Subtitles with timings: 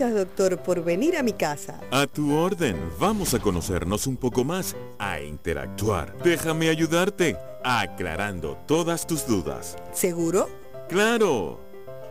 [0.00, 1.78] Gracias, doctor, por venir a mi casa.
[1.90, 2.74] A tu orden.
[2.98, 6.16] Vamos a conocernos un poco más, a interactuar.
[6.24, 9.76] Déjame ayudarte, aclarando todas tus dudas.
[9.92, 10.48] ¿Seguro?
[10.88, 11.60] ¡Claro!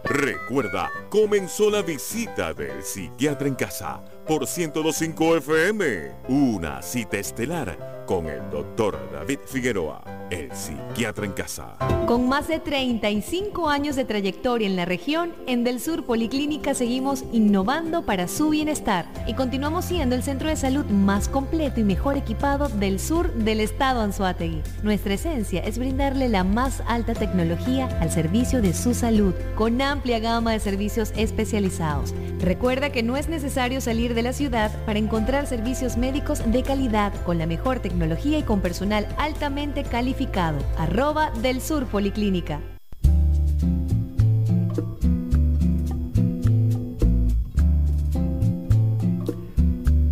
[0.03, 6.11] Recuerda, comenzó la visita del psiquiatra en casa por 1025 FM.
[6.27, 11.77] Una cita estelar con el doctor David Figueroa, el psiquiatra en casa.
[12.07, 17.23] Con más de 35 años de trayectoria en la región, en Del Sur Policlínica seguimos
[17.31, 22.17] innovando para su bienestar y continuamos siendo el centro de salud más completo y mejor
[22.17, 24.63] equipado del sur del estado Anzuategui.
[24.81, 30.17] Nuestra esencia es brindarle la más alta tecnología al servicio de su salud, con amplia
[30.17, 32.15] gama de servicios especializados.
[32.39, 37.13] Recuerda que no es necesario salir de la ciudad para encontrar servicios médicos de calidad
[37.23, 40.59] con la mejor tecnología y con personal altamente calificado.
[40.77, 42.61] Arroba del Sur Policlínica.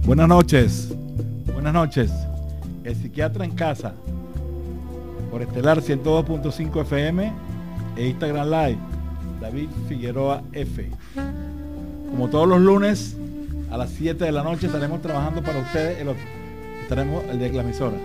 [0.05, 0.93] Buenas noches,
[1.53, 2.11] buenas noches.
[2.83, 3.93] El psiquiatra en casa
[5.31, 7.33] por Estelar 102.5 FM
[7.95, 8.77] e Instagram Live,
[9.39, 10.89] David Figueroa F.
[12.09, 13.15] Como todos los lunes,
[13.71, 16.09] a las 7 de la noche estaremos trabajando para ustedes el
[16.87, 17.97] estaremos, el de la emisora,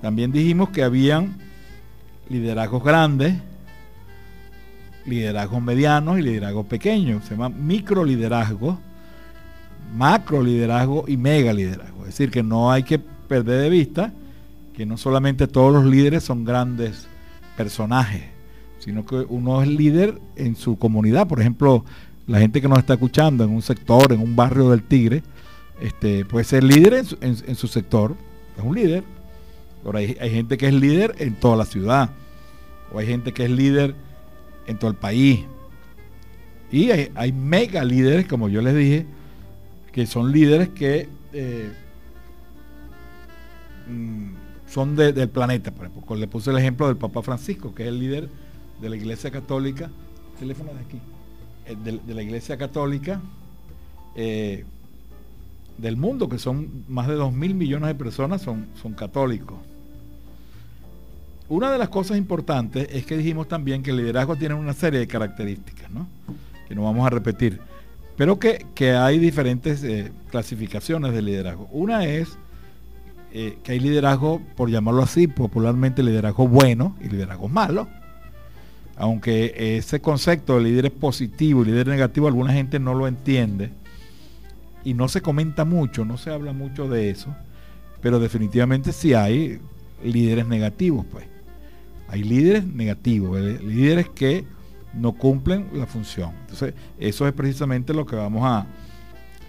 [0.00, 1.38] También dijimos que habían
[2.28, 3.34] liderazgos grandes,
[5.06, 7.24] liderazgos medianos y liderazgos pequeños.
[7.24, 8.78] Se llama micro liderazgo,
[9.92, 12.00] macro liderazgo y mega liderazgo.
[12.00, 14.12] Es decir, que no hay que perder de vista
[14.76, 17.08] que no solamente todos los líderes son grandes
[17.56, 18.24] personajes,
[18.78, 21.26] sino que uno es líder en su comunidad.
[21.26, 21.84] Por ejemplo,
[22.26, 25.22] la gente que nos está escuchando en un sector, en un barrio del Tigre,
[25.80, 28.16] este, puede ser líder en su, sector,
[28.58, 29.02] es un líder.
[29.82, 32.10] Ahora hay, gente que es líder en toda la ciudad,
[32.92, 33.94] o hay gente que es líder
[34.66, 35.40] en todo el país.
[36.70, 39.06] Y hay, mega líderes, como yo les dije,
[39.92, 41.72] que son líderes que eh,
[43.88, 44.35] mm,
[44.76, 45.70] son del planeta.
[45.70, 48.28] Por ejemplo, le puse el ejemplo del Papa Francisco, que es el líder
[48.78, 49.90] de la Iglesia Católica,
[50.38, 51.00] teléfono de aquí,
[51.64, 53.22] eh, de, la Iglesia Católica
[54.14, 54.66] eh,
[55.78, 59.56] del mundo, que son más de 2 mil millones de personas, son, son católicos.
[61.48, 65.00] Una de las cosas importantes es que dijimos también que el liderazgo tiene una serie
[65.00, 66.06] de características, ¿no?
[66.68, 67.60] que no vamos a repetir,
[68.14, 71.66] pero que, hay diferentes eh, clasificaciones de liderazgo.
[71.72, 72.36] Una es
[73.38, 77.86] eh, que hay liderazgo, por llamarlo así, popularmente liderazgo bueno y liderazgo malo.
[78.96, 83.72] Aunque ese concepto de líder positivo y líder negativo, alguna gente no lo entiende
[84.84, 87.36] y no se comenta mucho, no se habla mucho de eso,
[88.00, 89.60] pero definitivamente sí hay
[90.02, 91.26] líderes negativos, pues.
[92.08, 94.46] Hay líderes negativos, líderes que
[94.94, 96.30] no cumplen la función.
[96.40, 98.66] Entonces, eso es precisamente lo que vamos a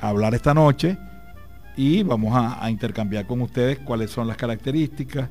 [0.01, 0.97] hablar esta noche
[1.77, 5.29] y vamos a, intercambiar con ustedes cuáles son las características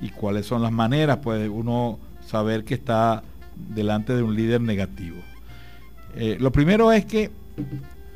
[0.00, 3.22] y cuáles son las maneras, pues uno saber que está
[3.56, 5.16] delante de un líder negativo.
[6.16, 7.30] Eh, lo primero es que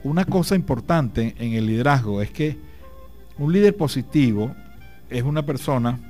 [0.02, 2.58] una cosa importante en el liderazgo es que
[3.38, 4.54] un líder positivo
[5.08, 6.00] es una persona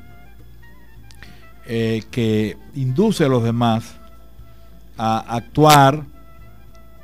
[1.67, 3.97] eh, que induce a los demás
[4.97, 6.05] a actuar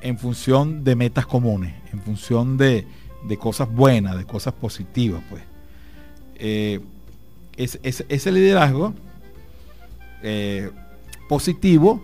[0.00, 2.86] en función de metas comunes, en función de,
[3.24, 5.42] de cosas buenas, de cosas positivas, pues.
[6.36, 6.80] Eh,
[7.56, 8.92] es, ese liderazgo
[10.22, 10.70] eh,
[11.28, 12.02] positivo,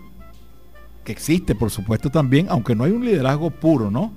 [1.03, 4.13] que existe por supuesto también, aunque no hay un liderazgo puro, ¿no?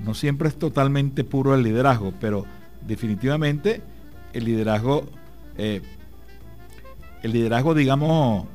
[0.00, 2.44] No siempre es totalmente puro el liderazgo, pero
[2.86, 3.82] definitivamente
[4.32, 5.04] el liderazgo,
[5.56, 5.82] eh,
[7.22, 8.46] el liderazgo, digamos,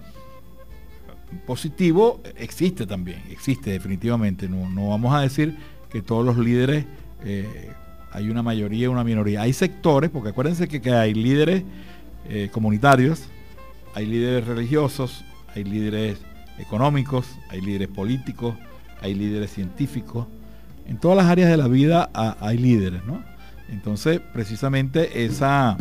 [1.46, 4.48] positivo existe también, existe definitivamente.
[4.48, 5.58] No, no vamos a decir
[5.92, 6.86] que todos los líderes,
[8.14, 9.42] hay una mayoría una minoría.
[9.42, 11.64] Hay sectores, porque acuérdense que, hay líderes
[12.30, 13.24] eh, comunitarios,
[13.96, 15.26] hay líderes religiosos,
[15.56, 16.20] hay líderes
[16.60, 18.56] económicos, hay líderes políticos,
[19.02, 20.28] hay líderes científicos.
[20.88, 23.24] En todas las áreas de la vida hay líderes, ¿no?
[23.70, 25.78] Entonces, precisamente esa,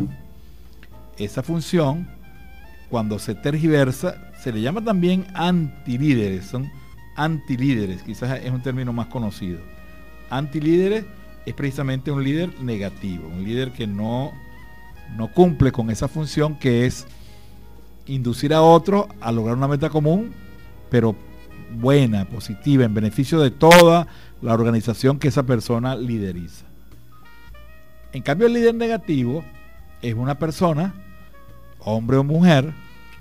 [1.17, 2.07] esa función,
[2.89, 6.71] cuando se tergiversa, se le llama también antilíderes, son
[7.15, 9.59] antilíderes, quizás es un término más conocido.
[10.29, 11.05] Antilíderes
[11.45, 14.31] es precisamente un líder negativo, un líder que no,
[15.15, 17.05] no cumple con esa función que es
[18.05, 20.31] inducir a otros a lograr una meta común,
[20.89, 21.15] pero
[21.75, 24.07] buena, positiva, en beneficio de toda
[24.41, 26.65] la organización que esa persona lideriza.
[28.11, 29.43] En cambio, el líder negativo
[30.01, 30.93] es una persona,
[31.79, 32.73] hombre o mujer,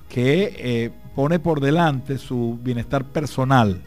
[0.08, 3.80] que eh, pone por delante su bienestar personal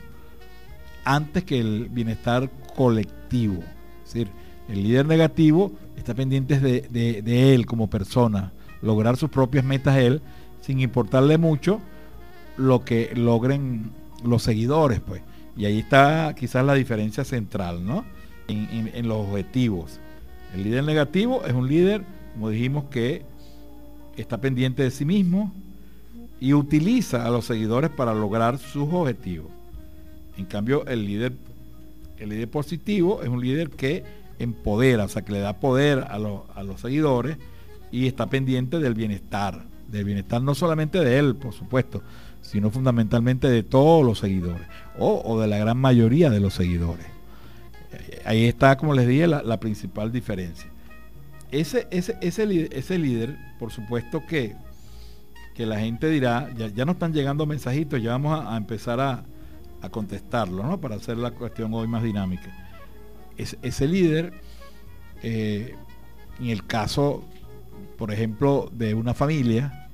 [1.03, 3.63] antes que el bienestar colectivo.
[4.05, 4.29] Es decir,
[4.69, 6.81] el líder negativo está pendiente de,
[7.21, 10.21] de él como persona, lograr sus propias metas él,
[10.61, 11.81] sin importarle mucho
[12.57, 13.91] lo que logren
[14.23, 15.21] los seguidores, pues.
[15.57, 18.05] Y ahí está quizás la diferencia central, ¿no?
[18.47, 19.99] En, los objetivos.
[20.53, 22.03] El líder negativo es un líder,
[22.33, 23.23] como dijimos, que
[24.17, 25.51] está pendiente de sí mismo
[26.39, 29.47] y utiliza a los seguidores para lograr sus objetivos.
[30.37, 31.33] En cambio, el líder,
[32.19, 34.03] el líder positivo es un líder que
[34.39, 37.37] empodera, o sea, que le da poder a, a los seguidores
[37.91, 42.01] y está pendiente del bienestar, del bienestar no solamente de él, por supuesto,
[42.41, 44.67] sino fundamentalmente de todos los seguidores
[44.99, 47.05] o, de la gran mayoría de los seguidores.
[48.23, 50.69] Ahí está, como les dije, la, principal diferencia.
[51.51, 54.55] Ese, ese, ese, líder, por supuesto que,
[55.55, 59.23] que la gente dirá, ya, ya nos están llegando mensajitos, ya vamos a, empezar a,
[59.89, 60.79] contestarlo, ¿no?
[60.79, 62.51] Para hacer la cuestión hoy más dinámica.
[63.37, 64.33] ese líder,
[65.23, 65.75] eh,
[66.39, 67.23] en el caso,
[67.97, 69.89] por ejemplo, de una familia,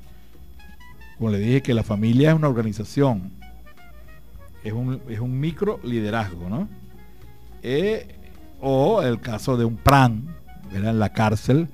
[1.17, 3.31] como le dije, que la familia es una organización,
[4.63, 6.67] es un, es un micro liderazgo, ¿no?
[7.63, 8.15] Eh,
[8.59, 10.35] o el caso de un PRAN,
[10.73, 11.67] en la cárcel,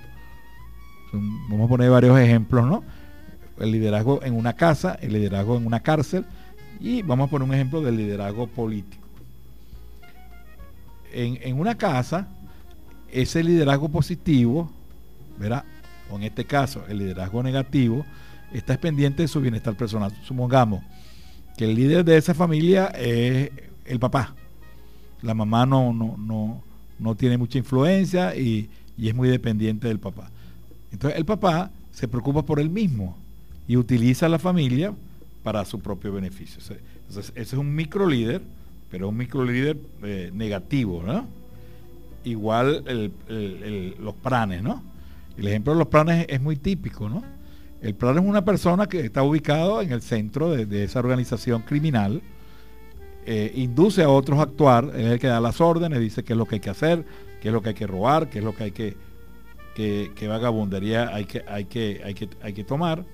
[1.12, 2.84] vamos a poner varios ejemplos, ¿no?
[3.60, 6.26] El liderazgo en una casa, el liderazgo en una cárcel,
[6.80, 9.08] y vamos a poner un ejemplo del liderazgo político.
[11.14, 12.28] En, en una casa,
[13.12, 14.70] ese liderazgo positivo,
[15.38, 15.64] ¿verdad?
[16.12, 18.06] O en este caso, el liderazgo negativo,
[18.54, 20.14] está pendiente de su bienestar personal.
[20.24, 20.84] Supongamos
[21.58, 23.52] que el líder de esa familia es
[23.86, 24.36] el papá.
[25.22, 26.62] La mamá no, no,
[27.00, 30.30] no, tiene mucha influencia y, es muy dependiente del papá.
[30.92, 33.18] Entonces el papá se preocupa por él mismo
[33.68, 34.94] y utiliza a la familia
[35.48, 36.60] para su propio beneficio.
[37.08, 38.42] Entonces ese es un micro líder,
[38.92, 41.26] pero un micro líder eh, negativo, ¿no?
[42.26, 42.84] Igual
[43.98, 44.84] los planes, ¿no?
[45.38, 47.24] El ejemplo de los planes es muy típico, ¿no?
[47.82, 52.22] El plan es una persona que está ubicado en el centro de, esa organización criminal,
[53.26, 56.38] eh, induce a otros a actuar, es el que da las órdenes, dice qué es
[56.38, 57.06] lo que hay que hacer,
[57.42, 58.98] qué es lo que hay que robar, qué es lo que hay que,
[59.74, 63.06] que, vagabundería hay que, hay que, hay que, hay que tomar.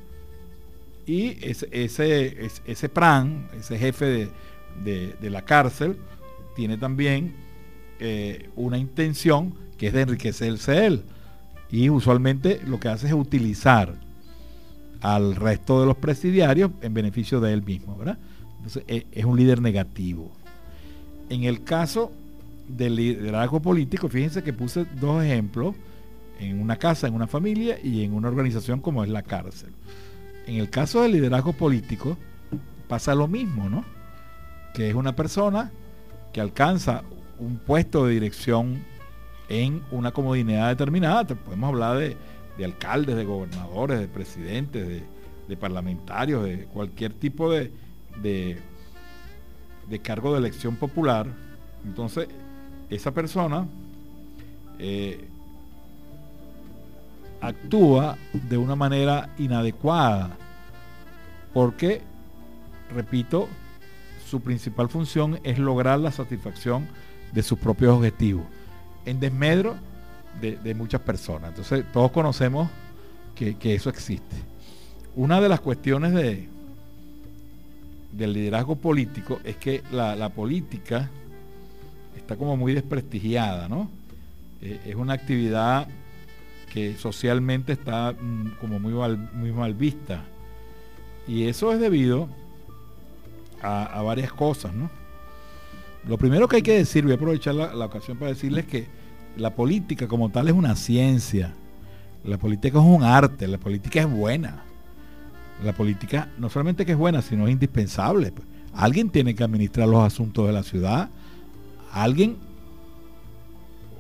[1.05, 4.29] Y ese, ese, ese plan, ese jefe
[4.83, 5.98] de, la cárcel,
[6.55, 7.33] tiene también
[8.00, 11.03] eh, una intención que es de enriquecerse él.
[11.69, 13.95] Y usualmente lo que hace es utilizar
[15.01, 18.17] al resto de los presidiarios en beneficio de él mismo, ¿verdad?
[18.57, 20.31] Entonces e, es un líder negativo.
[21.29, 22.12] En el caso
[22.67, 25.75] del liderazgo político, fíjense que puse dos ejemplos,
[26.39, 29.72] en una casa, en una familia y en una organización como es la cárcel.
[30.45, 32.17] En el caso del liderazgo político
[32.88, 33.85] pasa lo mismo, ¿no?
[34.73, 35.71] Que es una persona
[36.31, 37.03] que alcanza
[37.39, 38.83] un puesto de dirección
[39.50, 42.17] en una comodidad determinada, podemos hablar de
[42.57, 44.88] de alcaldes, de gobernadores, de presidentes,
[45.47, 47.71] de, parlamentarios, de cualquier tipo de,
[48.21, 51.27] de, cargo de elección popular.
[51.85, 52.27] Entonces,
[52.89, 53.67] esa persona
[54.79, 55.29] eh,
[57.43, 58.17] actúa
[58.50, 60.38] de una manera inadecuada
[61.53, 62.01] porque,
[62.93, 63.50] repito,
[64.25, 66.88] su principal función es lograr la satisfacción
[67.33, 68.45] de sus propios objetivos.
[69.05, 69.75] En desmedro
[70.41, 71.50] de, muchas personas.
[71.50, 72.69] Entonces, todos conocemos
[73.35, 74.35] que, eso existe.
[75.15, 76.50] Una de las cuestiones de,
[78.13, 81.09] del liderazgo político es que la, política
[82.17, 83.89] está como muy desprestigiada, ¿no?
[84.62, 85.88] Eh, es una actividad
[86.73, 90.23] que socialmente está mm, como muy mal, muy mal vista.
[91.27, 92.27] Y eso es debido
[93.61, 94.89] a, varias cosas, ¿no?
[96.07, 98.87] Lo primero que hay que decir, voy a aprovechar la, ocasión para decirles que
[99.37, 101.53] la política como tal es una ciencia.
[102.25, 104.63] La política es un arte, la política es buena.
[105.63, 108.31] La política no solamente que es buena, sino es indispensable.
[108.31, 108.47] Pues.
[108.73, 111.09] Alguien tiene que administrar los asuntos de la ciudad.
[111.91, 112.35] Alguien,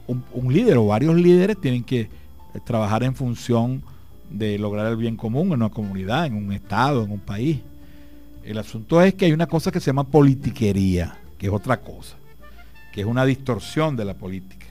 [0.07, 2.22] un, líder o varios líderes tienen que
[2.59, 3.83] trabajar en función
[4.29, 7.59] de lograr el bien común en una comunidad, en un estado, en un país.
[8.43, 12.15] El asunto es que hay una cosa que se llama politiquería, que es otra cosa,
[12.91, 14.65] que es una distorsión de la política.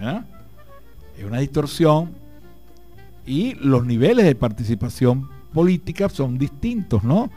[0.00, 0.20] ¿eh?
[1.18, 2.10] Es una distorsión
[3.26, 7.30] y los niveles de participación política son distintos, ¿no?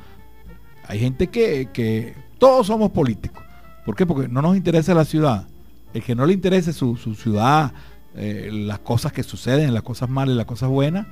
[0.88, 3.44] Hay gente que, todos somos políticos.
[3.86, 4.06] ¿Por qué?
[4.06, 5.48] Porque no nos interesa la ciudad.
[5.94, 7.72] El que no le interese su, ciudad,
[8.15, 11.08] eh, las cosas que suceden, las cosas malas las cosas buenas,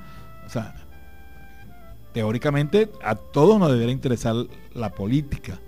[0.46, 0.74] o sea,
[2.12, 4.34] teóricamente a todos nos debería interesar
[4.74, 5.58] la política.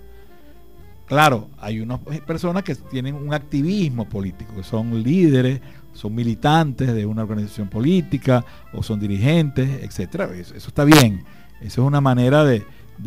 [1.06, 5.60] Claro, hay unas personas que tienen un activismo político, que son líderes,
[5.92, 10.30] son militantes de una organización política o son dirigentes, etcétera.
[10.34, 11.24] Eso, está bien.
[11.60, 12.64] Eso es una manera de,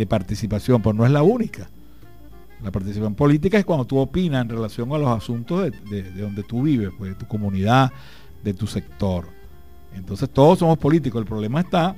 [0.08, 1.70] participación, pero no es la única.
[2.64, 6.64] La participación política es cuando tú opinas en relación a los asuntos de, donde tú
[6.64, 7.92] vives, pues, de tu comunidad,
[8.44, 9.28] de tu sector.
[9.94, 11.22] Entonces todos somos políticos.
[11.22, 11.96] El problema está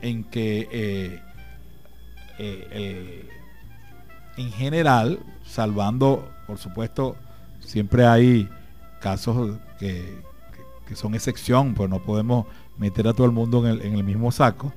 [0.00, 1.20] en que eh,
[2.38, 3.28] eh, eh,
[4.36, 7.16] en general, salvando, por supuesto,
[7.58, 8.48] siempre hay
[9.00, 10.30] casos que,
[10.94, 14.72] son excepción, pues no podemos meter a todo el mundo en el, mismo saco.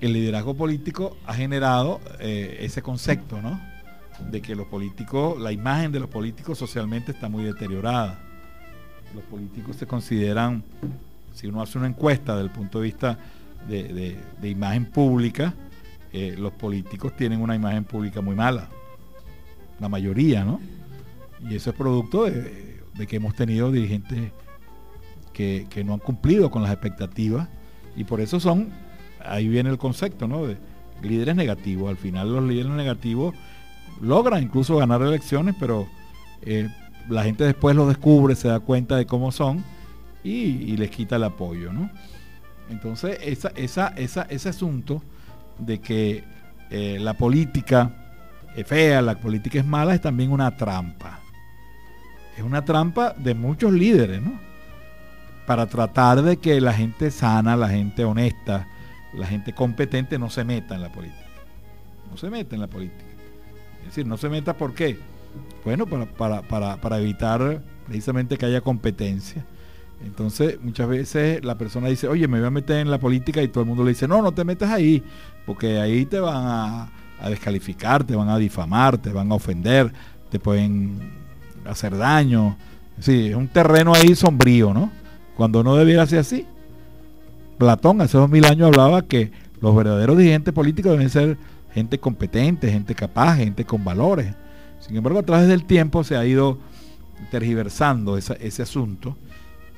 [0.00, 3.60] El liderazgo político ha generado ese concepto, ¿no?
[4.30, 8.18] De que los políticos, la imagen de los políticos socialmente está muy deteriorada.
[9.14, 10.62] Los políticos se consideran,
[11.32, 13.18] si uno hace una encuesta desde el punto de vista
[13.68, 15.54] de, imagen pública,
[16.12, 18.68] eh, los políticos tienen una imagen pública muy mala.
[19.80, 20.60] La mayoría, ¿no?
[21.48, 24.32] Y eso es producto de, que hemos tenido dirigentes
[25.32, 27.48] que, no han cumplido con las expectativas
[27.96, 28.70] y por eso son,
[29.26, 30.46] ahí viene el concepto, ¿no?
[30.46, 30.56] De
[31.02, 31.90] líderes negativos.
[31.90, 33.34] Al final los líderes negativos
[34.00, 35.86] logran incluso ganar elecciones, pero
[36.42, 36.68] eh,
[37.08, 39.62] la gente después lo descubre, se da cuenta de cómo son
[40.22, 41.90] y, y les quita el apoyo, ¿no?
[42.70, 45.02] Entonces, esa, esa, esa, ese asunto
[45.58, 46.24] de que
[46.70, 47.90] eh, la política
[48.56, 51.20] es fea, la política es mala, es también una trampa.
[52.36, 54.32] Es una trampa de muchos líderes, ¿no?
[55.46, 58.66] Para tratar de que la gente sana, la gente honesta,
[59.16, 61.26] la gente competente no se meta en la política.
[62.10, 63.04] No se meta en la política.
[63.80, 64.98] Es decir, no se meta ¿por qué?
[65.64, 69.44] Bueno, para, para, para evitar precisamente que haya competencia
[70.04, 73.48] entonces, muchas veces la persona dice, oye, me voy a meter en la política y
[73.48, 75.02] todo el mundo le dice, no, no te metas ahí,
[75.46, 76.92] porque ahí te van a,
[77.28, 79.90] descalificar, te van a difamar, te van a ofender,
[80.30, 81.10] te pueden
[81.64, 82.56] hacer daño.
[83.00, 84.92] Sí, es un terreno ahí sombrío, ¿no?
[85.34, 86.46] Cuando no debiera ser así.
[87.58, 89.30] Platón hace dos mil años hablaba que
[89.60, 91.38] los verdaderos dirigentes políticos deben ser
[91.72, 94.34] gente competente, gente capaz, gente con valores.
[94.80, 96.58] Sin embargo, a través del tiempo se ha ido
[97.30, 99.16] tergiversando ese asunto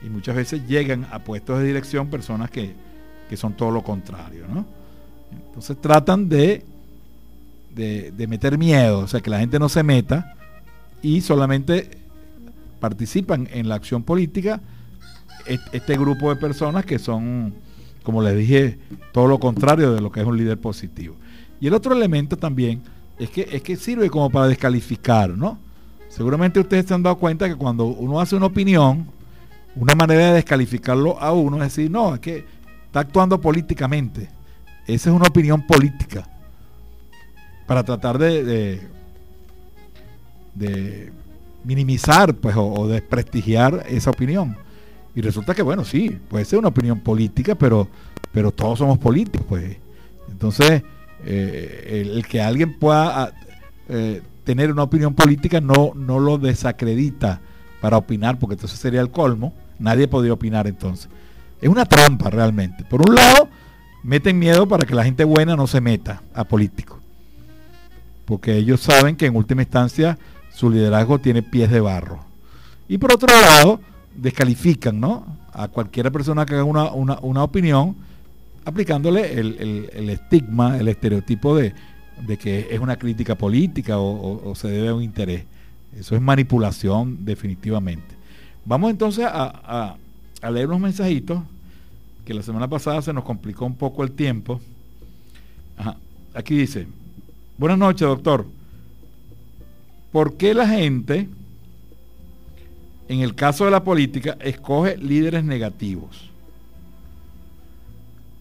[0.02, 2.74] y muchas veces llegan a puestos de dirección personas que,
[3.36, 4.64] son todo lo contrario, ¿no?
[5.48, 6.64] Entonces tratan de,
[7.74, 10.34] de, meter miedo, o sea, que la gente no se meta
[11.02, 11.90] y solamente
[12.78, 14.60] participan en la acción política
[15.46, 17.54] este grupo de personas que son,
[18.06, 18.78] como les dije,
[19.10, 21.16] todo lo contrario de lo que es un líder positivo.
[21.60, 22.80] Y el otro elemento también
[23.18, 25.58] es que, es que sirve como para descalificar, ¿no?
[26.08, 29.08] Seguramente ustedes se han dado cuenta que cuando uno hace una opinión,
[29.74, 32.44] una manera de descalificarlo a uno es decir, no, es que
[32.86, 34.28] está actuando políticamente.
[34.86, 36.28] Esa es una opinión política.
[37.66, 38.80] Para tratar de,
[40.54, 41.12] de,
[41.64, 44.56] minimizar pues, o, desprestigiar esa opinión.
[45.16, 47.88] Y resulta que, bueno, sí, puede ser una opinión política, pero,
[48.32, 49.76] pero todos somos políticos, pues.
[50.30, 50.82] Entonces,
[51.24, 53.32] eh, el, que alguien pueda ah,
[53.88, 57.40] eh, tener una opinión política no, no lo desacredita
[57.80, 61.08] para opinar, porque entonces sería el colmo Nadie podría opinar entonces.
[61.60, 62.84] Es una trampa realmente.
[62.84, 63.48] Por un lado,
[64.02, 66.98] meten miedo para que la gente buena no se meta a políticos.
[68.24, 70.18] Porque ellos saben que en última instancia
[70.52, 72.24] su liderazgo tiene pies de barro.
[72.88, 73.80] Y por otro lado,
[74.16, 75.26] descalifican ¿no?
[75.52, 77.96] a cualquier persona que haga una, opinión
[78.64, 81.72] aplicándole el, estigma, el estereotipo de,
[82.38, 85.44] que es una crítica política o se debe a un interés.
[85.96, 88.14] Eso es manipulación definitivamente.
[88.64, 89.96] Vamos entonces a,
[90.42, 91.40] a leer unos mensajitos
[92.24, 94.60] que la semana pasada se nos complicó un poco el tiempo.
[96.34, 96.86] Aquí dice,
[97.56, 98.46] buenas noches doctor,
[100.12, 101.28] ¿por qué la gente,
[103.08, 106.30] en el caso de la política, escoge líderes negativos?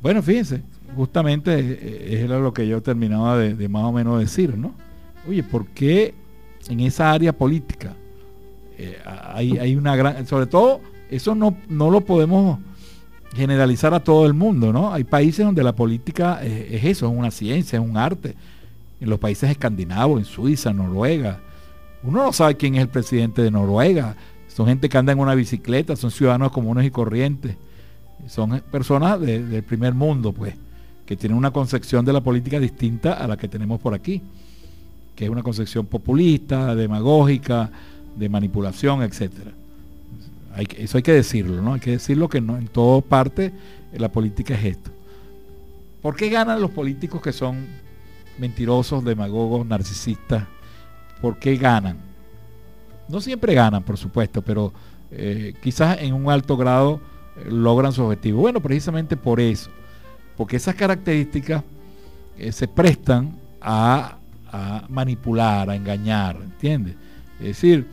[0.01, 0.61] Bueno, fíjense,
[0.95, 4.73] justamente es lo que yo terminaba de, más o menos decir, ¿no?
[5.27, 6.13] Oye, ¿por qué
[6.69, 7.93] en esa área política
[8.77, 8.97] eh,
[9.33, 12.59] hay, una gran, sobre todo, eso no, no lo podemos
[13.35, 14.93] generalizar a todo el mundo, ¿no?
[14.93, 18.35] Hay países donde la política es, eso, es una ciencia, es un arte.
[19.01, 21.39] En los países escandinavos, en Suiza, Noruega.
[22.03, 24.15] Uno no sabe quién es el presidente de Noruega.
[24.55, 27.57] Son gente que anda en una bicicleta, son ciudadanos comunes y corrientes.
[28.29, 30.55] Son personas del primer mundo, pues,
[31.05, 34.21] que tienen una concepción de la política distinta a la que tenemos por aquí,
[35.13, 37.69] que es una concepción populista, demagógica,
[38.15, 39.51] de manipulación, etcétera.
[40.77, 41.73] eso hay que decirlo, ¿no?
[41.73, 43.51] Hay que decirlo que no, en toda parte
[43.91, 44.89] la política es esto.
[46.01, 47.65] ¿Por qué ganan los políticos que son
[48.37, 50.45] mentirosos, demagogos, narcisistas?
[51.21, 52.14] ¿Por qué ganan?
[53.07, 54.73] No siempre ganan, por supuesto, pero
[55.11, 56.99] eh, quizás en un alto grado
[57.37, 58.41] eh, logran su objetivo.
[58.41, 59.69] Bueno, precisamente por eso,
[60.35, 61.63] porque esas características
[62.37, 64.17] eh, se prestan a,
[64.51, 66.95] a manipular, a engañar, ¿entiendes?
[67.39, 67.87] Es decir,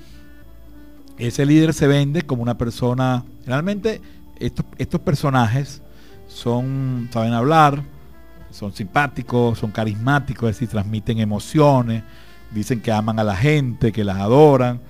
[1.18, 4.00] ese líder se vende como una persona, realmente
[4.38, 5.82] estos, estos personajes
[6.26, 7.82] son, saben hablar,
[8.50, 12.02] son simpáticos, son carismáticos, es decir, transmiten emociones,
[12.50, 14.80] dicen que aman a la gente, que las adoran,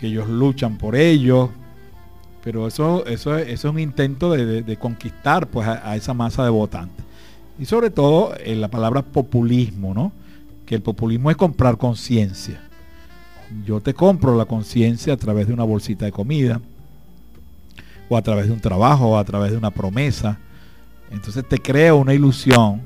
[0.00, 1.50] que ellos luchan por ellos,
[2.42, 7.04] pero eso, eso, es un intento de, conquistar pues, a, esa masa de votantes.
[7.58, 10.10] Y sobre todo eh, la palabra populismo, ¿no?
[10.64, 12.60] que el populismo es comprar conciencia
[13.64, 16.60] yo te compro la conciencia a través de una bolsita de comida,
[18.08, 20.38] o a través de un trabajo, o a través de una promesa.
[21.10, 22.82] Entonces te creo una ilusión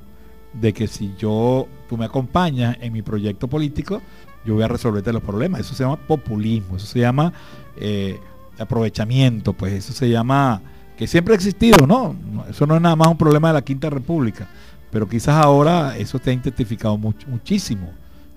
[0.53, 4.01] de que si yo, tú me acompañas en mi proyecto político,
[4.45, 5.61] yo voy a resolverte los problemas.
[5.61, 7.33] Eso se llama populismo, eso se llama
[7.77, 8.19] eh,
[8.59, 10.61] aprovechamiento, pues eso se llama,
[10.97, 12.15] que siempre ha existido, ¿no?
[12.49, 14.49] Eso no es nada más un problema de la Quinta República,
[14.91, 17.91] pero quizás ahora eso te intensificado mucho, muchísimo,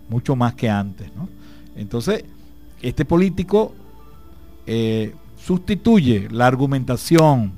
[0.09, 1.29] mucho más que antes, ¿no?
[1.75, 2.23] Entonces,
[2.81, 3.73] este político
[4.65, 7.53] eh, sustituye la argumentación,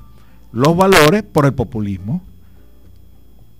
[0.52, 2.22] los valores por el populismo,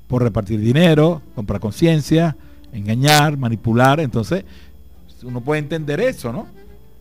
[0.08, 2.36] por repartir dinero, comprar conciencia,
[2.72, 4.00] engañar, manipular.
[4.00, 4.44] Entonces,
[5.22, 6.46] uno puede entender eso, ¿no?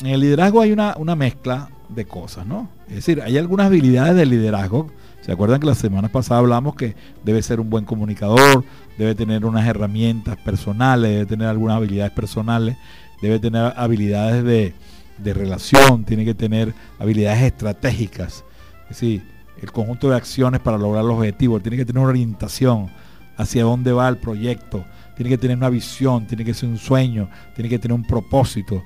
[0.00, 2.68] en el liderazgo hay una, una mezcla de cosas, ¿no?
[2.88, 6.96] Es decir, hay algunas habilidades del liderazgo ¿Se acuerdan que la semana pasada hablamos que
[7.24, 8.64] debe ser un buen comunicador,
[8.96, 12.76] debe tener unas herramientas personales, debe tener algunas habilidades personales,
[13.20, 18.44] debe tener habilidades de, relación, tiene que tener habilidades estratégicas,
[18.84, 19.22] es decir,
[19.60, 22.90] el conjunto de acciones para lograr los objetivos, tiene que tener una orientación
[23.36, 24.84] hacia dónde va el proyecto,
[25.20, 28.82] tiene que tener una visión, tiene que ser un sueño, tiene que tener un propósito.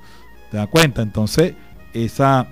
[0.50, 1.00] ¿Te das cuenta?
[1.00, 1.54] Entonces,
[1.92, 2.48] esa,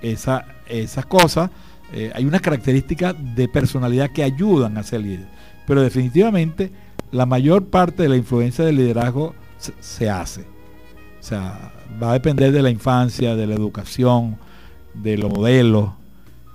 [0.00, 1.50] esa, esas cosas
[1.92, 5.26] eh, hay unas características de personalidad que ayudan a ser líder.
[5.66, 6.70] Pero definitivamente
[7.10, 10.42] la mayor parte de la influencia del liderazgo se, hace.
[11.18, 14.36] O sea, va a depender de la infancia, de la educación,
[14.94, 15.90] de los modelos.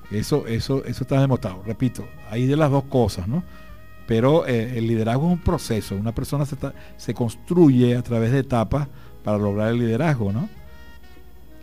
[0.09, 1.63] Eso, eso, eso está demostrado.
[1.67, 3.43] Repito, hay de las dos cosas, ¿no?
[4.11, 5.95] Pero eh, el liderazgo es un proceso.
[5.95, 6.57] Una persona se,
[6.97, 8.89] se construye a través de etapas
[9.23, 10.49] para lograr el liderazgo, ¿no?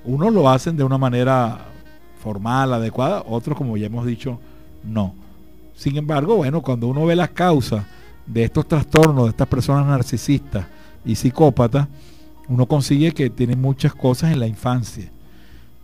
[0.06, 1.58] Unos lo hacen de una manera
[2.22, 4.40] formal, adecuada, otros, como ya hemos dicho,
[4.82, 5.14] no.
[5.76, 7.84] Sin embargo, bueno, cuando uno ve las causas
[8.26, 10.64] de estos trastornos, de estas personas narcisistas
[11.04, 11.86] y psicópatas,
[12.48, 15.10] uno consigue que tienen muchas cosas en la infancia.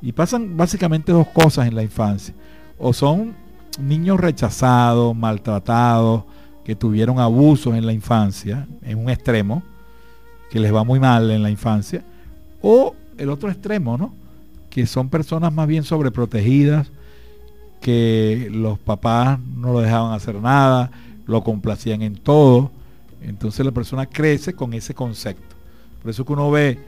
[0.00, 2.33] Y pasan básicamente dos cosas en la infancia.
[2.79, 3.35] O son
[3.79, 6.24] niños rechazados, maltratados,
[6.64, 9.62] que tuvieron abusos en la infancia, en un extremo,
[10.50, 12.03] que les va muy mal en la infancia,
[12.62, 14.14] o el otro extremo, ¿no?
[14.70, 16.88] Que son personas más bien sobreprotegidas,
[17.81, 20.90] que los papás no lo dejaban hacer nada,
[21.27, 22.70] lo complacían en todo.
[23.22, 25.55] Entonces la persona crece con ese concepto.
[26.00, 26.79] Por eso que uno ve,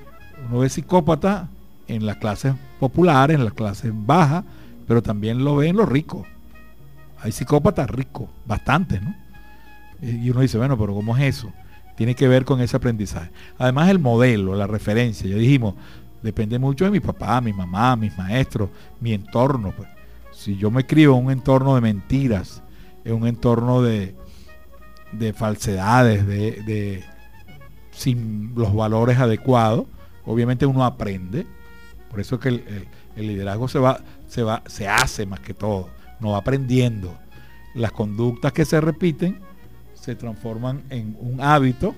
[0.48, 1.48] uno ve psicópata
[1.86, 4.44] en las clases populares, en las clases bajas,
[4.88, 6.26] pero también lo ve en los ricos.
[7.20, 9.25] Hay psicópatas ricos, bastantes, ¿no?
[10.02, 11.52] Y uno dice, bueno, pero ¿cómo es eso?
[11.96, 13.30] Tiene que ver con ese aprendizaje.
[13.58, 15.74] Además el modelo, la referencia, ya dijimos,
[16.22, 18.68] depende mucho de mi papá, mi mamá, mis maestros,
[19.00, 19.72] mi entorno.
[19.76, 19.88] Pues.
[20.32, 22.62] Si yo me crío en un entorno de mentiras,
[23.04, 24.14] en un entorno de,
[25.12, 27.02] de falsedades, de,
[27.90, 29.86] sin los valores adecuados,
[30.24, 31.46] obviamente uno aprende.
[32.10, 35.88] Por eso es que el, liderazgo se va, se va, se hace más que todo.
[36.20, 37.16] No va aprendiendo.
[37.74, 39.40] Las conductas que se repiten
[40.06, 41.96] se transforman en un hábito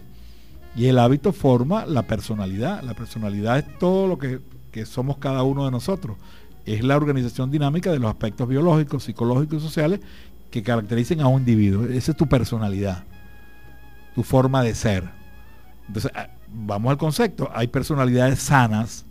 [0.75, 2.83] y el hábito forma la personalidad.
[2.83, 4.40] La personalidad es todo lo que,
[4.73, 6.16] que somos cada uno de nosotros.
[6.64, 10.01] Es la organización dinámica de los aspectos biológicos, psicológicos y sociales
[10.51, 11.85] que caractericen a un individuo.
[11.85, 13.05] Esa es tu personalidad,
[14.14, 15.05] tu forma de ser.
[15.87, 17.51] Entonces, ah, vamos al concepto.
[17.53, 19.05] Hay personalidades sanas,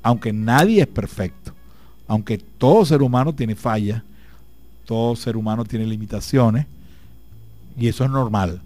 [0.00, 1.52] aunque nadie es perfecto,
[2.06, 4.00] aunque todo ser humano tiene fallas,
[4.84, 6.66] todo ser humano tiene limitaciones,
[7.76, 8.60] y eso es normal.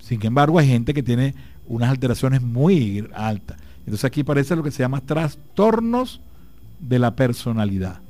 [0.00, 1.34] Sin embargo, hay gente que tiene
[1.66, 3.58] unas alteraciones muy altas.
[3.80, 6.20] Entonces aquí aparece lo que se llama trastornos
[6.80, 8.00] de la personalidad.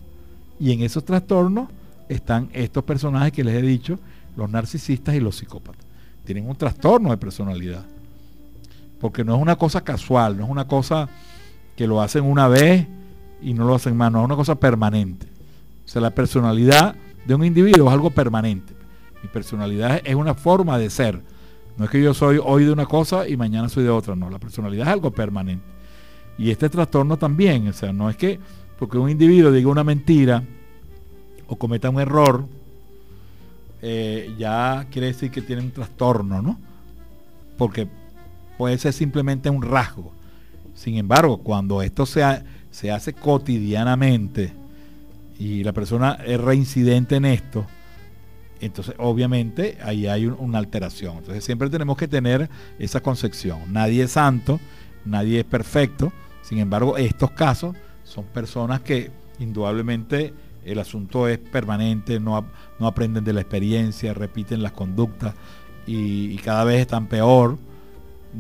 [0.59, 1.69] Y en esos trastornos
[2.09, 3.99] están estos personajes que les he dicho,
[4.37, 5.85] los narcisistas y los psicópatas.
[6.25, 7.85] Tienen un trastorno de personalidad.
[9.01, 11.09] Porque no es una cosa casual, no es una cosa
[11.77, 12.87] que lo hacen una vez
[13.41, 15.27] y no lo hacen más, no es una cosa permanente.
[15.85, 16.95] O sea, la personalidad
[17.27, 18.73] de un individuo es algo permanente.
[19.23, 21.21] Mi personalidad es una forma de ser.
[21.77, 24.29] No es que yo soy hoy de una cosa y mañana soy de otra, no.
[24.31, 25.65] La personalidad es algo permanente.
[26.39, 28.39] Y este trastorno también, o sea, no es que
[28.79, 30.43] porque un individuo diga una mentira,
[31.47, 32.47] o cometa un error,
[33.83, 36.59] eh, ya quiere decir que tiene un trastorno, ¿no?
[37.59, 37.87] Porque
[38.57, 40.13] puede ser simplemente un rasgo.
[40.75, 42.23] Sin embargo, cuando esto se,
[42.71, 44.53] se hace cotidianamente
[45.39, 47.67] y la persona es reincidente en esto,
[48.67, 51.19] entonces obviamente ahí hay una alteración.
[51.19, 52.49] Entonces siempre tenemos que tener
[52.79, 53.61] esa concepción.
[53.73, 54.61] Nadie es santo,
[55.05, 56.13] nadie es perfecto.
[56.43, 60.33] Sin embargo, estos casos son personas que indudablemente
[60.65, 62.45] el asunto es permanente, no,
[62.79, 65.35] no aprenden de la experiencia, repiten las conductas
[65.87, 67.59] y, cada vez están peor.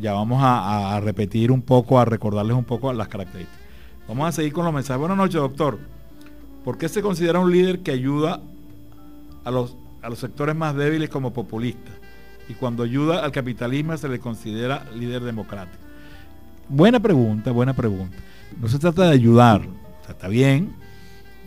[0.00, 3.60] Ya vamos a, repetir un poco, a recordarles un poco las características.
[4.08, 5.00] Vamos a seguir con los mensajes.
[5.00, 5.78] Buenas noches, doctor.
[6.64, 8.40] ¿Por qué se considera un líder que ayuda
[9.44, 11.90] a los, a los sectores más débiles como populista?
[12.48, 15.82] Y cuando ayuda al capitalismo se le considera líder democrático.
[16.68, 18.16] Buena pregunta, buena pregunta.
[18.60, 19.62] No se trata de ayudar,
[20.08, 20.74] está bien,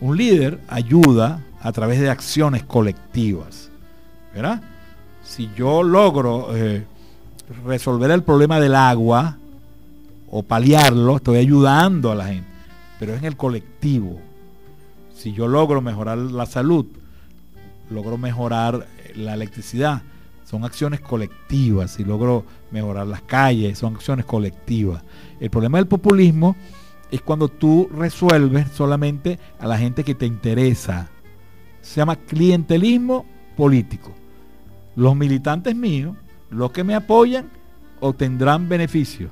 [0.00, 3.70] un líder ayuda a través de acciones colectivas.
[4.34, 4.62] ¿Verdad?
[5.24, 6.84] Si yo logro eh,
[7.64, 9.36] resolver el problema del agua
[10.30, 12.48] o paliarlo, estoy ayudando a la gente.
[12.98, 14.20] Pero es en el colectivo.
[15.14, 16.86] Si yo logro mejorar la salud,
[17.90, 20.02] logro mejorar la electricidad,
[20.44, 21.92] son acciones colectivas.
[21.92, 25.02] Si logro mejorar las calles, son acciones colectivas.
[25.40, 26.56] El problema del populismo
[27.10, 31.08] es cuando tú resuelves solamente a la gente que te interesa.
[31.80, 34.12] Se llama clientelismo político.
[34.94, 36.16] Los militantes míos,
[36.50, 37.50] los que me apoyan,
[38.00, 39.30] obtendrán beneficios.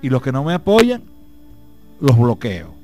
[0.00, 1.02] Y los que no me apoyan,
[2.00, 2.74] los bloqueo.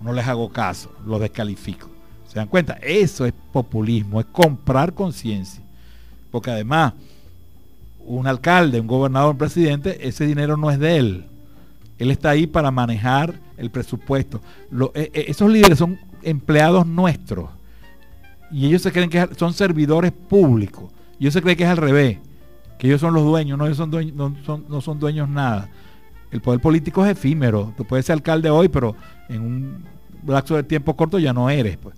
[0.00, 1.97] No les hago caso, los descalifico.
[2.38, 2.78] ¿Se dan cuenta?
[2.82, 5.62] Eso es populismo, es comprar conciencia.
[6.30, 6.94] Porque además,
[7.98, 11.28] un alcalde, un gobernador, un presidente, ese dinero no es de él
[11.98, 14.40] él está ahí para manejar el presupuesto.
[14.94, 17.50] Eh, eh, esos líderes son empleados nuestros.
[18.50, 20.90] Y ellos se creen que son servidores públicos.
[21.20, 22.18] Ellos se creen que es al revés.
[22.78, 23.58] Que ellos son los dueños.
[23.58, 25.68] No, ellos son dueños, no, son, no son dueños nada.
[26.30, 27.74] El poder político es efímero.
[27.76, 28.94] Tú puedes ser alcalde hoy, pero
[29.28, 29.84] en un
[30.26, 31.76] lapso de tiempo corto ya no eres.
[31.76, 31.96] Pues.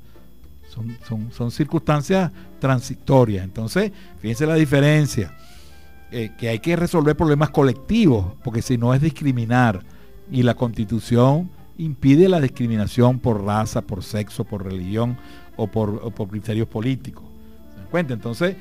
[0.70, 2.30] Son, son, circunstancias
[2.60, 3.44] transitorias.
[3.44, 5.36] Entonces, fíjense la diferencia.
[6.12, 9.84] Eh, que hay que resolver problemas colectivos, porque si no es discriminar.
[10.30, 15.16] Y la constitución impide la discriminación por raza, por sexo, por religión
[15.56, 17.24] o por, criterios políticos.
[17.90, 18.12] ¿Se?
[18.12, 18.56] Entonces,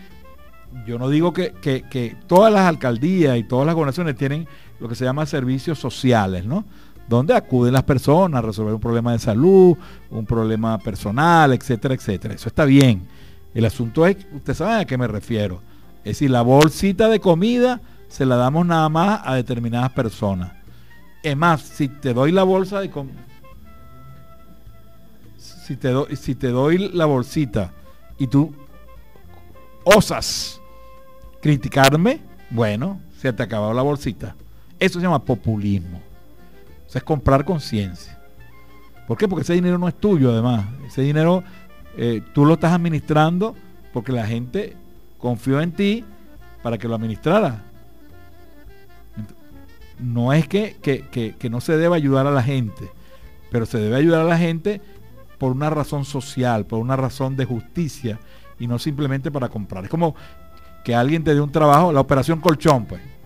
[0.85, 4.47] yo no digo que, que, todas las alcaldías y todas las gobernaciones tienen
[4.79, 6.65] lo que se llama servicios sociales, ¿no?
[7.09, 9.75] Donde acuden las personas a resolver un problema de salud,
[10.11, 12.35] un problema personal, etcétera, etcétera.
[12.35, 13.07] Eso está bien.
[13.53, 15.61] El asunto es, usted sabe a qué me refiero.
[15.99, 20.51] Es decir, la bolsita de comida se la damos nada más a determinadas personas.
[21.23, 23.25] Es más, si te doy la bolsa de comida,
[25.37, 27.73] si te, si te doy la bolsita
[28.17, 28.53] y tú
[29.83, 30.61] osas
[31.41, 34.35] criticarme, bueno, se te acabado la bolsita.
[34.79, 36.01] Eso se llama populismo.
[36.89, 38.19] O sea, es comprar conciencia.
[39.07, 39.27] ¿Por qué?
[39.27, 40.65] Porque ese dinero no es tuyo, además.
[40.87, 41.43] Ese dinero
[41.95, 43.55] eh, tú lo estás administrando
[43.93, 44.75] porque la gente
[45.19, 46.03] confió en ti
[46.63, 47.63] para que lo administrara.
[49.99, 52.89] No es que, que no se debe ayudar a la gente,
[53.51, 54.81] pero se debe ayudar a la gente
[55.37, 58.19] por una razón social, por una razón de justicia
[58.57, 59.83] y no simplemente para comprar.
[59.83, 60.15] Es como
[60.83, 63.18] que alguien te dé un trabajo, la operación colchón, pues.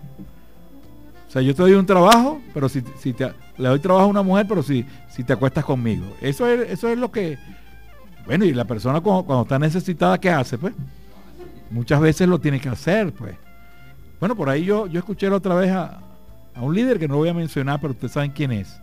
[1.34, 4.08] O sea, yo te doy un trabajo, pero si, si te, le doy trabajo a
[4.08, 6.04] una mujer, pero si, si te acuestas conmigo.
[6.20, 7.36] Eso es, eso es lo que...
[8.24, 10.58] Bueno, y la persona cuando, está necesitada, ¿qué hace?
[10.58, 10.74] Pues
[11.72, 13.34] muchas veces lo tiene que hacer, pues.
[14.20, 15.98] Bueno, por ahí yo, yo escuché otra vez a,
[16.54, 18.78] a un líder que no voy a mencionar, pero ustedes saben quién es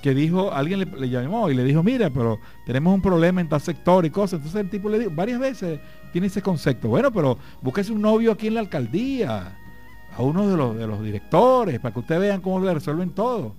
[0.00, 3.60] que dijo, alguien le, llamó y le dijo, mira, pero tenemos un problema en tal
[3.60, 4.34] sector y cosas.
[4.34, 5.80] Entonces el tipo le dijo, varias veces
[6.12, 9.58] tiene ese concepto, bueno, pero búsquese un novio aquí en la alcaldía,
[10.18, 13.54] a uno de los, de los directores, para que ustedes vean cómo le resuelven todo.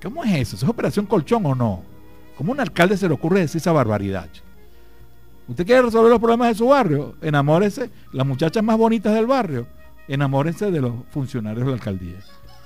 [0.00, 0.54] ¿Cómo es eso?
[0.56, 1.82] ¿Es operación colchón o no?
[2.36, 4.28] ¿Cómo un alcalde se le ocurre decir esa barbaridad?
[5.48, 7.16] ¿Usted quiere resolver los problemas de su barrio?
[7.20, 9.66] Enamórese, las muchachas más bonitas del barrio,
[10.06, 12.18] enamórense de los funcionarios de la alcaldía.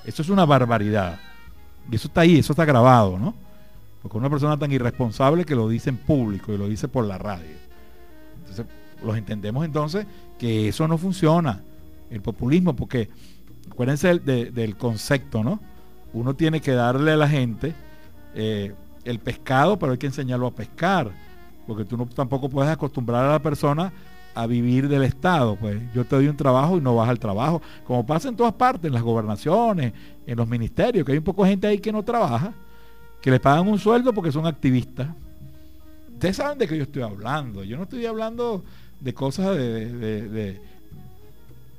[0.04, 1.18] Eso es una barbaridad.
[1.90, 3.34] Y eso está ahí, eso está grabado, ¿no?
[4.02, 7.16] Porque una persona tan irresponsable que lo dice en público y lo dice por la
[7.16, 7.56] radio.
[8.40, 8.66] Entonces,
[9.02, 10.06] los entendemos entonces
[10.38, 11.62] que eso no funciona,
[12.10, 13.08] el populismo, porque
[13.70, 15.60] acuérdense del, concepto, ¿no?
[16.12, 17.74] Uno tiene que darle a la gente
[18.34, 21.10] eh, el pescado, pero hay que enseñarlo a pescar,
[21.66, 23.92] porque tú no, tampoco puedes acostumbrar a la persona
[24.34, 25.56] a vivir del Estado.
[25.56, 27.62] Pues yo te doy un trabajo y no vas al trabajo.
[27.86, 29.92] Como pasa en todas partes, en las gobernaciones,
[30.26, 32.52] en los ministerios, que hay un poco de gente ahí que no trabaja,
[33.22, 35.08] que le pagan un sueldo porque son activistas.
[36.12, 37.64] Ustedes saben de qué yo estoy hablando.
[37.64, 38.62] Yo no estoy hablando
[39.00, 40.60] de cosas de,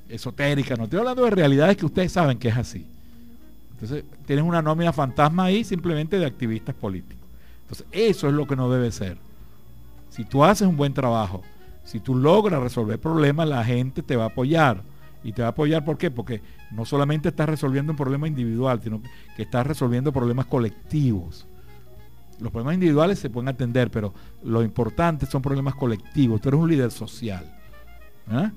[0.10, 2.88] esotéricas, no estoy hablando de realidades que ustedes saben que es así.
[3.72, 7.24] Entonces, tienes una nómina fantasma ahí simplemente de activistas políticos.
[7.62, 9.18] Entonces, eso es lo que no debe ser.
[10.10, 11.44] Si tú haces un buen trabajo,
[11.84, 14.82] si tú logras resolver problemas, la gente te va a apoyar.
[15.24, 16.10] Y te va a apoyar, ¿por qué?
[16.10, 16.42] Porque
[16.72, 19.02] no solamente estás resolviendo un problema individual, sino
[19.36, 21.46] que estás resolviendo problemas colectivos.
[22.40, 26.40] Los problemas individuales se pueden atender, pero lo importante son problemas colectivos.
[26.42, 27.46] Tú eres un líder social.
[28.32, 28.52] ¿eh?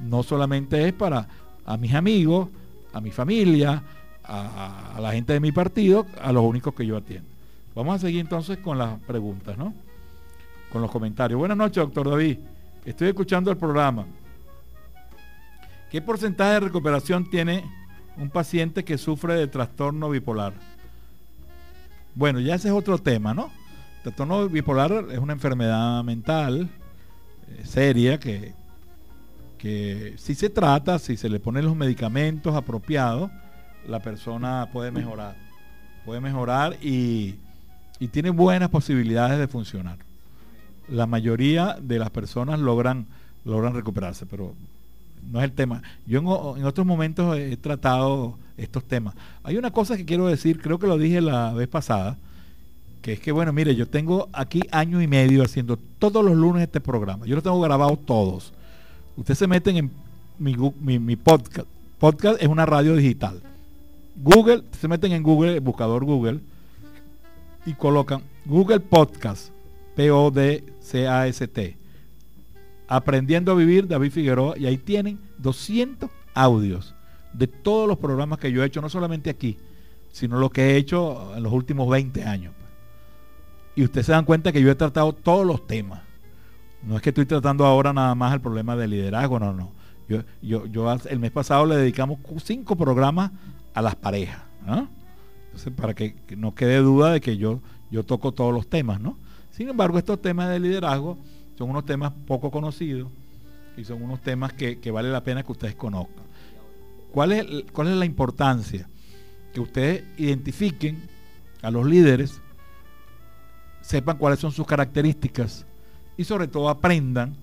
[0.00, 1.28] No solamente es para
[1.64, 2.48] a mis amigos,
[2.92, 3.82] a mi familia,
[4.24, 7.28] a, la gente de mi partido, a los únicos que yo atiendo.
[7.74, 9.74] Vamos a seguir entonces con las preguntas, ¿no?
[10.70, 11.38] Con los comentarios.
[11.38, 12.38] Buenas noches, doctor David.
[12.84, 14.06] Estoy escuchando el programa.
[15.90, 17.64] ¿Qué porcentaje de recuperación tiene
[18.16, 20.54] un paciente que sufre de trastorno bipolar?
[22.14, 23.50] Bueno, ya ese es otro tema, ¿no?
[24.02, 26.68] trastorno bipolar es una enfermedad mental
[27.48, 28.52] eh, seria que,
[29.62, 33.30] que si se trata, si se le ponen los medicamentos apropiados,
[33.88, 35.36] la persona puede mejorar.
[36.04, 37.36] Puede mejorar y,
[37.98, 39.96] y tiene buenas posibilidades de funcionar
[40.92, 43.06] la mayoría de las personas logran,
[43.44, 44.54] logran recuperarse, pero
[45.30, 45.82] no es el tema.
[46.06, 46.18] Yo
[46.56, 49.14] en, otros momentos he tratado estos temas.
[49.42, 52.18] Hay una cosa que quiero decir, creo que lo dije la vez pasada,
[53.00, 56.62] que es que, bueno, mire, yo tengo aquí año y medio haciendo todos los lunes
[56.62, 57.26] este programa.
[57.26, 58.52] Yo lo tengo grabado todos.
[59.22, 59.90] Ustedes se meten en
[60.40, 61.68] mi, podcast.
[62.00, 63.40] Podcast es una radio digital.
[64.16, 66.40] Google, se meten en Google, el buscador Google,
[67.64, 69.50] y colocan Google Podcast
[69.94, 71.76] P-O-D-C-A-S-T.
[72.88, 76.92] Aprendiendo a vivir, David Figueroa, y ahí tienen 200 audios
[77.32, 79.56] de todos los programas que yo he hecho, no solamente aquí,
[80.10, 82.54] sino lo que he hecho en los últimos 20 años.
[83.76, 86.00] Y ustedes se dan cuenta que yo he tratado todos los temas.
[86.82, 89.72] No es que estoy tratando ahora nada más el problema del liderazgo, no, no.
[90.08, 93.30] Yo, yo, yo el mes pasado le dedicamos cinco programas
[93.72, 94.42] a las parejas.
[94.66, 97.60] Entonces, para que no quede duda de que yo
[97.92, 99.18] yo toco todos los temas, ¿no?
[99.50, 101.18] Sin embargo, estos temas de liderazgo
[101.58, 103.10] son unos temas poco conocidos
[103.76, 106.24] y son unos temas que, vale la pena que ustedes conozcan.
[107.12, 108.88] ¿Cuál es, ¿Cuál es la importancia?
[109.52, 111.02] Que ustedes identifiquen
[111.60, 112.40] a los líderes,
[113.82, 115.66] sepan cuáles son sus características
[116.16, 117.34] y sobre todo aprendan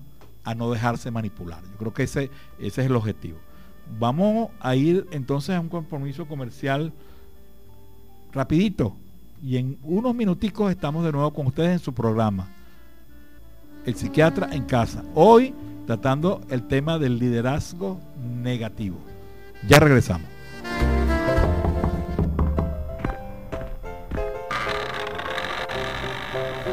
[0.44, 1.62] a no dejarse manipular.
[1.62, 3.38] Yo creo que ese, ese es el objetivo.
[3.98, 6.92] Vamos a ir entonces a un compromiso comercial
[8.32, 8.94] rapidito
[9.42, 12.48] y en unos minuticos estamos de nuevo con ustedes en su programa.
[13.84, 15.02] El psiquiatra en casa.
[15.14, 15.54] Hoy
[15.86, 17.98] tratando el tema del liderazgo
[18.42, 18.98] negativo.
[19.66, 20.39] Ya regresamos.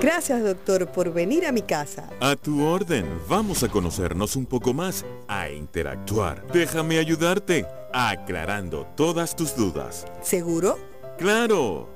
[0.02, 2.10] Gracias, doctor, por venir a mi casa.
[2.20, 3.06] A tu orden.
[3.28, 6.46] Vamos a conocernos un poco más, a interactuar.
[6.54, 10.06] Déjame ayudarte, aclarando todas tus dudas.
[10.22, 10.78] ¿Seguro?
[11.18, 11.90] ¡Claro!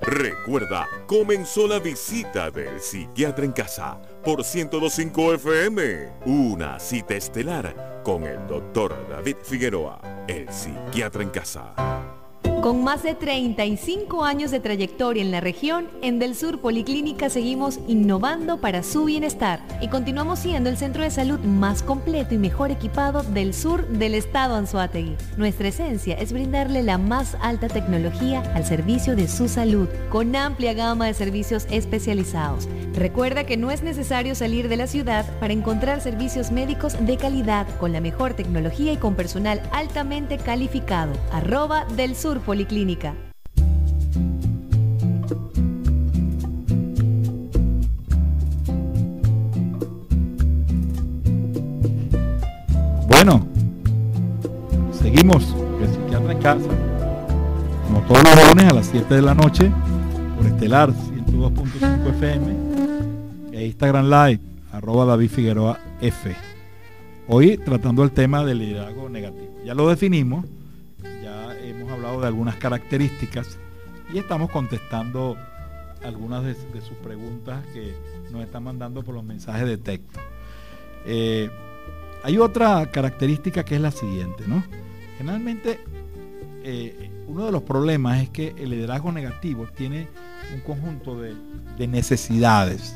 [0.00, 6.12] Recuerda, comenzó la visita del psiquiatra en casa por 1025 FM.
[6.26, 11.72] Una cita estelar con el doctor David Figueroa, el psiquiatra en casa.
[12.64, 17.78] Con más de 35 años de trayectoria en la región, en Del Sur Policlínica seguimos
[17.88, 22.70] innovando para su bienestar y continuamos siendo el centro de salud más completo y mejor
[22.70, 25.14] equipado del sur del estado Anzuategui.
[25.36, 30.72] Nuestra esencia es brindarle la más alta tecnología al servicio de su salud, con amplia
[30.72, 32.66] gama de servicios especializados.
[32.94, 37.66] Recuerda que no es necesario salir de la ciudad para encontrar servicios médicos de calidad
[37.78, 41.12] con la mejor tecnología y con personal altamente calificado.
[41.32, 43.12] Arroba del Sur Policlínica.
[53.08, 53.44] Bueno,
[54.92, 56.60] seguimos psiquiatra en casa,
[57.88, 59.72] como todos los lunes a las 7 de la noche,
[60.36, 62.54] por Estelar 102.5 FM
[63.50, 64.40] e Instagram Live,
[64.70, 66.36] arroba David Figueroa F.
[67.26, 69.58] Hoy tratando el tema del liderazgo negativo.
[69.64, 70.44] Ya lo definimos,
[72.12, 73.58] de algunas características
[74.12, 75.36] y estamos contestando
[76.04, 77.94] algunas de, sus preguntas que
[78.30, 80.20] nos están mandando por los mensajes de texto.
[81.06, 81.50] Eh,
[82.22, 84.62] hay otra característica que es la siguiente, ¿no?
[85.16, 85.80] Generalmente
[86.62, 90.08] eh, uno de los problemas es que el liderazgo negativo tiene
[90.54, 91.34] un conjunto de,
[91.88, 92.94] necesidades.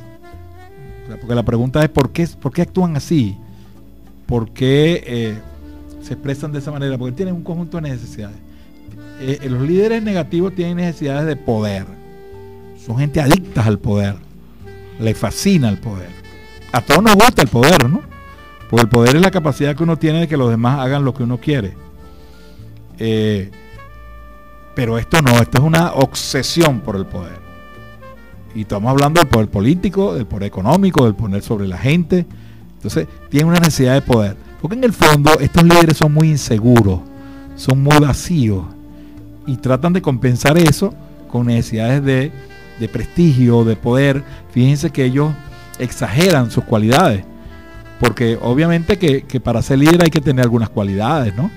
[1.09, 3.37] porque la pregunta es ¿por qué, por qué actúan así?
[4.27, 5.39] ¿Por qué eh,
[6.03, 6.99] se expresan de esa manera?
[6.99, 8.48] Porque tienen un conjunto de necesidades.
[9.21, 11.87] Eh, los líderes negativos tienen necesidades de poder.
[12.85, 14.15] Son gente adictas al poder.
[15.01, 16.11] Le fascina el poder.
[16.73, 18.03] A todos nos gusta el poder, ¿no?
[18.71, 21.15] Porque el poder es la capacidad que uno tiene de que los demás hagan lo
[21.15, 21.75] que uno quiere.
[22.99, 23.51] Eh,
[24.75, 27.39] pero esto no, esto es una obsesión por el poder.
[28.55, 32.27] Y estamos hablando del poder político, del poder económico, del poder sobre la gente.
[32.75, 34.37] Entonces, tienen una necesidad de poder.
[34.61, 37.01] Porque en el fondo estos líderes son muy inseguros,
[37.57, 38.65] son muy vacíos
[39.49, 40.93] y tratan de compensar eso
[41.27, 44.23] con necesidades de, prestigio, de poder.
[44.53, 45.33] Fíjense que ellos
[45.79, 47.25] exageran sus cualidades,
[47.99, 51.51] porque obviamente que, para ser líder hay que tener algunas cualidades, ¿no?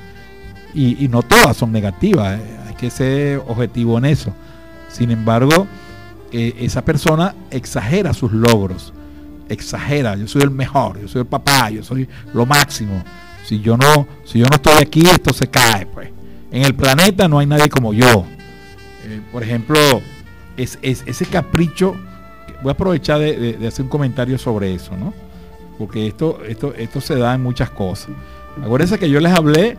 [0.73, 2.58] Y, no todas son negativas, ¿eh?
[2.69, 4.34] hay que ser objetivo en eso.
[4.88, 5.67] Sin embargo,
[6.32, 8.93] eh, esa persona exagera sus logros,
[9.49, 13.04] exagera, yo soy el mejor, yo soy el papá, yo soy lo máximo.
[13.43, 16.20] Si yo no, si yo no estoy aquí, esto se cae, pues.
[16.52, 18.26] En el planeta no hay nadie como yo.
[19.06, 19.80] Eh, por ejemplo,
[20.58, 21.96] es, ese capricho,
[22.62, 25.14] voy a aprovechar de, hacer un comentario sobre eso, ¿no?
[25.78, 28.10] Porque esto, esto, esto se da en muchas cosas.
[28.62, 29.78] Acuérdense que yo les hablé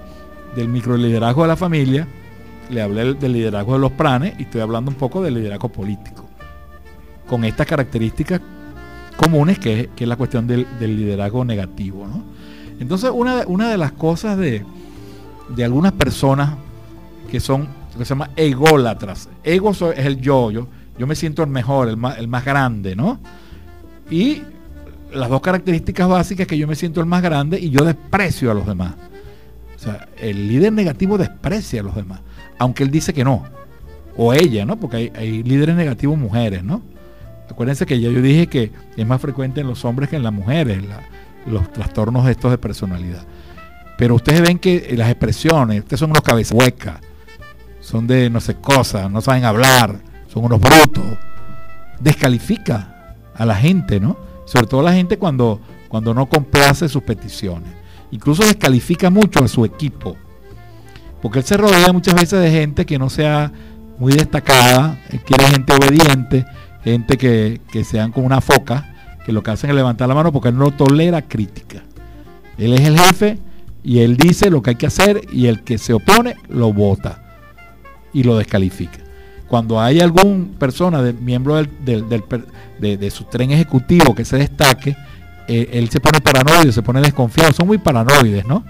[0.56, 2.08] del microliderazgo de la familia,
[2.70, 6.24] le hablé del liderazgo de los planes y estoy hablando un poco del liderazgo político.
[7.28, 8.40] Con estas características
[9.16, 12.06] comunes que, es la cuestión del, liderazgo negativo.
[12.08, 12.24] ¿no?
[12.80, 14.64] Entonces, una de las cosas de,
[15.54, 16.54] de algunas personas
[17.30, 19.28] que son que se llama ególatras.
[19.44, 20.66] Ego es el yo, yo,
[20.98, 23.20] yo me siento el mejor, el más, el más grande, ¿no?
[24.10, 24.42] Y
[25.12, 28.54] las dos características básicas que yo me siento el más grande y yo desprecio a
[28.54, 28.94] los demás.
[29.76, 32.20] O sea, el líder negativo desprecia a los demás,
[32.58, 33.44] aunque él dice que no.
[34.16, 34.78] O ella, ¿no?
[34.78, 36.82] Porque hay, líderes negativos mujeres, ¿no?
[37.50, 40.32] Acuérdense que ya yo dije que es más frecuente en los hombres que en las
[40.32, 40.82] mujeres,
[41.46, 43.24] los trastornos estos de personalidad.
[44.02, 46.98] Pero ustedes ven que las expresiones, ustedes son unos cabezas huecas,
[47.78, 51.04] son de no sé cosas, no saben hablar, son unos brutos.
[52.00, 54.16] Descalifica a la gente, ¿no?
[54.44, 57.70] Sobre todo a la gente cuando, cuando no complace sus peticiones.
[58.10, 60.16] Incluso descalifica mucho a su equipo.
[61.22, 63.52] Porque él se rodea muchas veces de gente que no sea
[63.98, 66.44] muy destacada, él quiere gente obediente,
[66.82, 70.32] gente que, que sean como una foca, que lo que hacen es levantar la mano
[70.32, 71.84] porque él no tolera crítica.
[72.58, 73.38] Él es el jefe
[73.84, 77.22] y él dice lo que hay que hacer y el que se opone lo vota
[78.12, 78.98] y lo descalifica.
[79.48, 82.06] Cuando hay algún persona, de, miembro del,
[82.78, 84.96] de, su tren ejecutivo que se destaque,
[85.46, 87.52] eh, él se pone paranoide, se pone desconfiado.
[87.52, 88.64] Son muy paranoides, ¿no?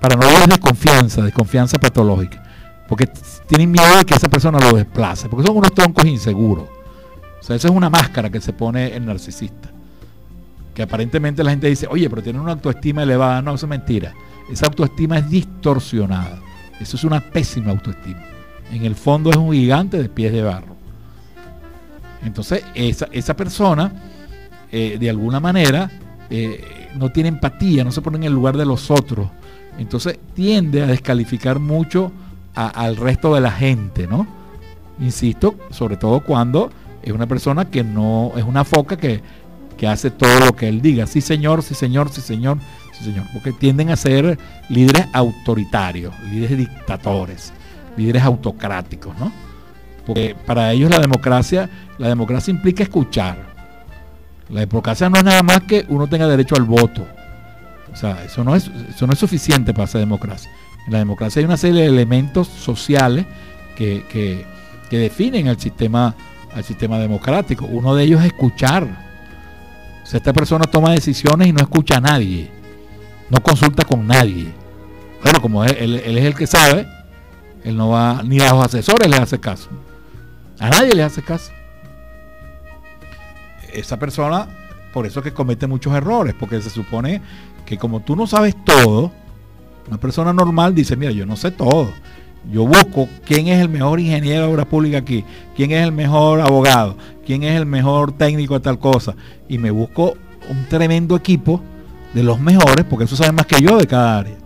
[0.00, 2.42] Paranoides de desconfianza, desconfianza patológica.
[2.88, 3.08] Porque
[3.48, 6.66] tienen miedo de que esa persona lo desplace, porque son unos troncos inseguros.
[7.40, 9.70] O sea, esa es una máscara que se pone el narcisista.
[10.74, 13.42] Que aparentemente la gente dice, oye, pero tiene una autoestima elevada.
[13.42, 14.12] No, eso es mentira.
[14.50, 16.40] Esa autoestima es distorsionada.
[16.80, 18.22] Eso es una pésima autoestima.
[18.72, 20.74] En el fondo es un gigante de pies de barro.
[22.24, 23.92] Entonces, esa, persona,
[24.72, 25.90] eh, de alguna manera,
[26.30, 29.28] eh, no tiene empatía, no se pone en el lugar de los otros.
[29.78, 32.12] Entonces, tiende a descalificar mucho
[32.54, 34.26] al resto de la gente, ¿no?
[35.00, 36.70] Insisto, sobre todo cuando
[37.02, 39.20] es una persona que no, es una foca que,
[39.76, 41.06] que hace todo lo que él diga.
[41.06, 42.58] Sí, señor, sí, señor, sí, señor,
[42.98, 43.26] sí, señor.
[43.32, 44.38] Porque tienden a ser
[44.68, 47.52] líderes autoritarios, líderes dictadores
[47.96, 49.32] líderes autocráticos, ¿no?
[50.06, 51.68] Porque para ellos la democracia,
[51.98, 53.54] la democracia implica escuchar.
[54.50, 57.06] La democracia no es nada más que uno tenga derecho al voto.
[57.92, 60.50] O sea, eso no es, eso no es suficiente para ser democracia.
[60.86, 63.24] En la democracia hay una serie de elementos sociales
[63.76, 64.44] que, que,
[64.90, 66.14] que definen el sistema,
[66.54, 67.64] al sistema democrático.
[67.64, 68.84] Uno de ellos es escuchar.
[70.02, 72.50] O sea, esta persona toma decisiones y no escucha a nadie.
[73.30, 74.52] No consulta con nadie.
[75.22, 76.86] Bueno, como él es el que sabe,
[77.64, 79.70] él no va, ni a los asesores le hace caso.
[80.58, 81.50] A nadie le hace caso.
[83.72, 84.46] Esa persona,
[84.92, 87.22] por eso que comete muchos errores, porque se supone
[87.64, 89.10] que como tú no sabes todo,
[89.88, 91.90] una persona normal dice, mira, yo no sé todo.
[92.52, 95.24] Yo busco quién es el mejor ingeniero de obra pública aquí,
[95.56, 99.16] quién es el mejor abogado, quién es el mejor técnico de tal cosa.
[99.48, 100.14] Y me busco
[100.50, 101.62] un tremendo equipo
[102.14, 104.36] de los mejores, porque eso saben más que yo de cada área.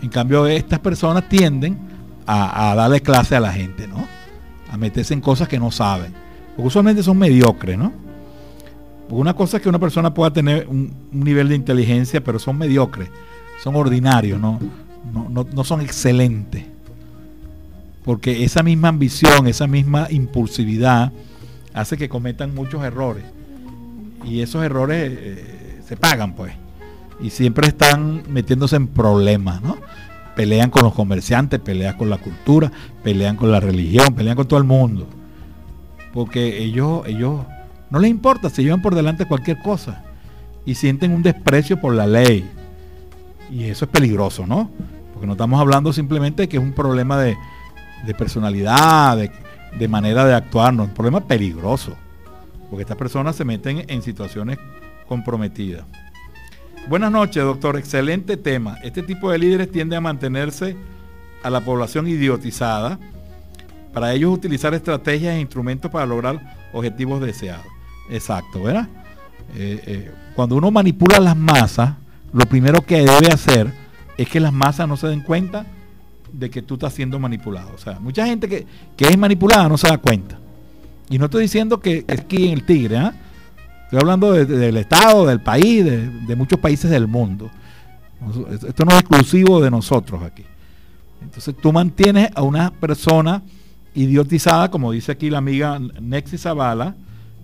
[0.00, 1.78] En cambio, estas personas tienden
[2.26, 4.06] a, darle clase a la gente, ¿no?
[4.70, 6.12] A meterse en cosas que no saben.
[6.54, 7.92] Porque usualmente son mediocres, ¿no?
[9.08, 12.56] Porque una cosa es que una persona pueda tener un, nivel de inteligencia, pero son
[12.56, 13.08] mediocres,
[13.62, 14.60] son ordinarios, ¿no?
[15.12, 16.64] No, son excelentes.
[18.04, 21.12] Porque esa misma ambición, esa misma impulsividad
[21.72, 23.24] hace que cometan muchos errores.
[24.24, 26.52] Y esos errores eh, se pagan, pues.
[27.20, 29.76] Y siempre están metiéndose en problemas, ¿no?
[30.34, 32.70] pelean con los comerciantes, pelean con la cultura,
[33.02, 35.06] pelean con la religión, pelean con todo el mundo.
[36.12, 37.40] Porque ellos, ellos
[37.90, 40.04] no les importa, se llevan por delante cualquier cosa
[40.64, 42.48] y sienten un desprecio por la ley.
[43.50, 44.70] Y eso es peligroso, ¿no?
[45.12, 47.36] Porque no estamos hablando simplemente de que es un problema de,
[48.16, 49.16] personalidad,
[49.78, 51.94] de, manera de actuar, no, es un problema peligroso.
[52.70, 54.58] Porque estas personas se meten en situaciones
[55.06, 55.84] comprometidas.
[56.88, 57.78] Buenas noches, doctor.
[57.78, 58.78] Excelente tema.
[58.82, 60.76] Este tipo de líderes tiende a mantenerse
[61.42, 62.98] a la población idiotizada
[63.92, 67.66] para ellos utilizar estrategias e instrumentos para lograr objetivos deseados.
[68.10, 68.88] Exacto, ¿verdad?
[69.54, 71.94] Eh, eh, cuando uno manipula las masas,
[72.32, 73.72] lo primero que debe hacer
[74.18, 75.66] es que las masas no se den cuenta
[76.32, 77.70] de que tú estás siendo manipulado.
[77.74, 78.66] O sea, mucha gente que,
[78.98, 80.38] es manipulada no se da cuenta.
[81.08, 83.14] Y no estoy diciendo que, es aquí en el tigre, ¿ah?
[83.84, 87.50] Estoy hablando del Estado, del país, de, muchos países del mundo.
[88.66, 90.44] Esto no es exclusivo de nosotros aquí.
[91.22, 93.42] Entonces tú mantienes a una persona
[93.94, 96.96] idiotizada, como dice aquí la amiga Nexi Zavala,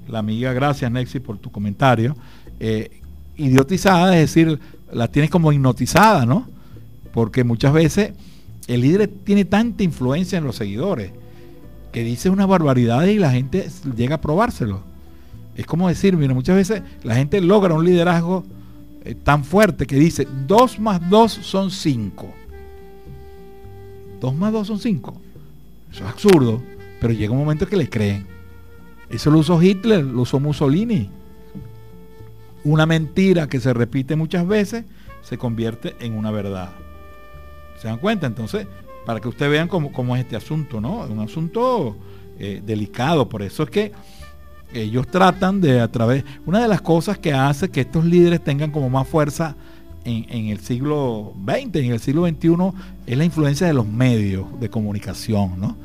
[0.09, 2.17] la amiga, gracias Nexi por tu comentario,
[2.59, 3.01] eh,
[3.37, 4.59] idiotizada, es decir,
[4.93, 6.49] la tienes como hipnotizada, ¿no?
[7.13, 8.13] Porque muchas veces
[8.67, 11.13] el líder tiene tanta influencia en los seguidores
[11.93, 14.90] que dice una barbaridad y la gente llega a probárselo.
[15.61, 18.45] Es como decir, mira, muchas veces la gente logra un liderazgo
[19.05, 22.31] eh, tan fuerte que dice, 2 más 2 son 5.
[24.23, 25.21] 2 más 2 son 5.
[25.93, 26.63] Eso es absurdo,
[26.99, 28.27] pero llega un momento que le creen.
[29.11, 31.11] Eso lo usó Hitler, lo usó Mussolini.
[32.65, 34.87] Una mentira que se repite muchas veces
[35.21, 36.71] se convierte en una verdad.
[37.77, 38.27] ¿Se dan cuenta?
[38.27, 38.67] Entonces,
[39.05, 41.05] para que ustedes vean cómo, es este asunto, ¿no?
[41.05, 41.99] Es un asunto
[42.39, 43.29] eh, delicado.
[43.29, 43.93] Por eso es que
[44.73, 48.71] ellos tratan de a través, una de las cosas que hace que estos líderes tengan
[48.71, 49.57] como más fuerza
[50.05, 52.51] en, el siglo XX, en el siglo XXI,
[53.07, 55.77] es la influencia de los medios de comunicación, ¿no?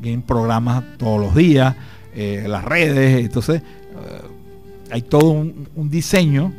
[0.00, 1.74] Tienen programas todos los días,
[2.14, 4.20] eh, las redes, entonces eh,
[4.90, 6.52] hay todo un, diseño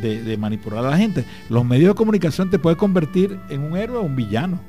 [0.00, 1.24] de, de, manipular a la gente.
[1.48, 4.60] Los medios de comunicación te pueden convertir en un héroe o un villano.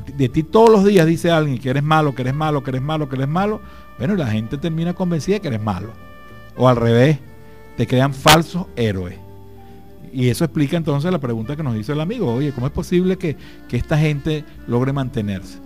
[0.00, 2.82] De ti todos los días dice alguien que eres malo, que eres malo, que eres
[2.82, 3.60] malo, que eres malo,
[3.98, 5.90] bueno, la gente termina convencida que eres malo.
[6.56, 7.18] O al revés,
[7.76, 9.18] te crean falsos héroes.
[10.12, 13.16] Y eso explica entonces la pregunta que nos hizo el amigo, oye, ¿cómo es posible
[13.16, 13.36] que,
[13.68, 15.58] que esta gente logre mantenerse?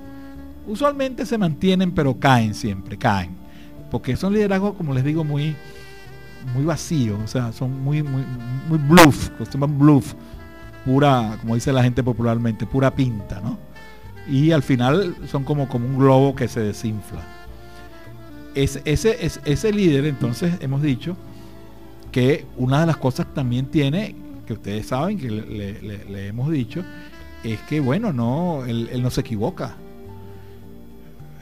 [0.67, 3.37] Usualmente se mantienen, pero caen siempre, caen.
[3.91, 5.55] Porque son liderazgos, como les digo, muy,
[6.55, 8.25] muy vacíos, o sea, son muy, muy,
[8.69, 10.15] muy bluff, se llaman bluff,
[10.85, 13.59] pura, como dice la gente popularmente, pura pinta, ¿no?
[14.29, 17.23] Y al final son como, como un globo que se desinfla.
[18.55, 21.17] ese, ese líder, entonces, hemos dicho
[22.13, 24.15] que una de las cosas también tiene,
[24.47, 26.85] que ustedes saben, que le, hemos dicho,
[27.45, 29.77] es que, bueno, no, él, él no se equivoca.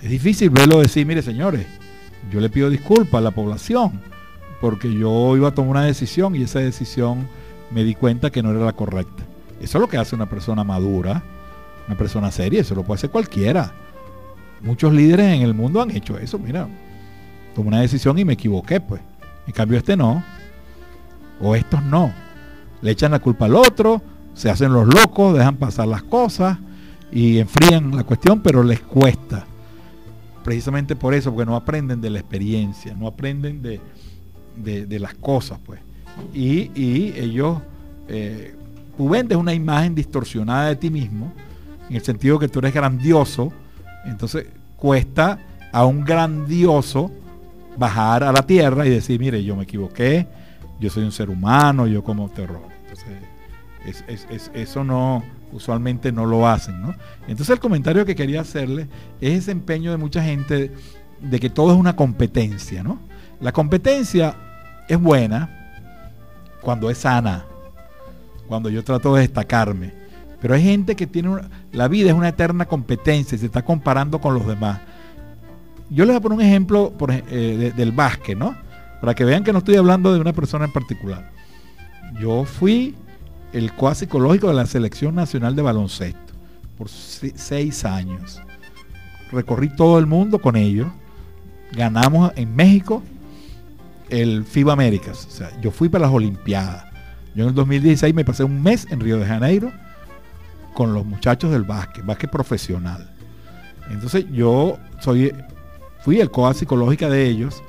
[0.03, 1.67] Es difícil verlo decir, mire señores,
[2.31, 4.01] yo le pido disculpas a la población
[4.61, 7.29] porque yo iba a tomar una decisión y esa decisión
[7.71, 9.25] me di cuenta que no era la correcta.
[9.61, 11.23] Eso es lo que hace una persona madura,
[11.89, 13.73] una persona seria, eso lo puede hacer cualquiera.
[14.61, 16.69] Muchos líderes en el mundo han hecho eso, mira,
[17.55, 19.01] tomé una decisión y me equivoqué, pues.
[19.47, 20.23] En cambio este no,
[21.41, 22.13] o estos no.
[22.83, 24.03] Le echan la culpa al otro,
[24.35, 26.59] se hacen los locos, dejan pasar las cosas
[27.11, 29.47] y enfrían la cuestión, pero les cuesta.
[30.45, 33.81] Precisamente por eso, porque no aprenden de la experiencia, no aprenden de,
[34.57, 35.81] de, las cosas, pues.
[36.35, 36.71] Y,
[37.19, 37.59] ellos,
[38.09, 38.55] eh,
[38.97, 41.33] tú vendes una imagen distorsionada de ti mismo,
[41.89, 43.53] en el sentido que tú eres grandioso,
[44.05, 45.39] entonces cuesta
[45.73, 47.11] a un grandioso
[47.77, 50.27] bajar a la tierra y decir, mire, yo me equivoqué,
[50.81, 52.63] yo soy un ser humano, yo como terror.
[53.85, 55.23] Entonces, eso no,
[55.53, 56.95] usualmente no lo hacen, ¿no?
[57.23, 58.89] Entonces el comentario que quería hacerle
[59.21, 60.73] es ese empeño de mucha gente
[61.21, 62.99] de que todo es una competencia, ¿no?
[63.41, 64.37] La competencia
[64.89, 65.55] es buena
[66.61, 67.45] cuando es sana,
[68.49, 70.08] cuando yo trato de destacarme.
[70.41, 71.37] Pero hay gente que tiene
[71.73, 74.81] la vida es una eterna competencia y se está comparando con los demás.
[75.91, 78.55] Yo les voy a poner un ejemplo eh, del básquet, ¿no?
[79.01, 81.31] Para que vean que no estoy hablando de una persona en particular.
[82.21, 82.95] Yo fui
[83.53, 86.35] el coa psicológico de la Selección Nacional de Baloncesto
[86.77, 88.41] por seis años.
[89.33, 90.89] Recorrí todo el mundo con ellos.
[91.73, 93.03] Ganamos en México
[94.09, 95.27] el FIBA Américas.
[95.27, 96.85] O sea, yo fui para las Olimpiadas.
[97.35, 99.73] Yo en el 2016 me pasé un mes en Río de Janeiro
[100.79, 103.11] con los muchachos del básquet, básquet profesional.
[103.91, 105.35] Entonces yo soy,
[106.05, 107.65] fui el coa psicológica de ellos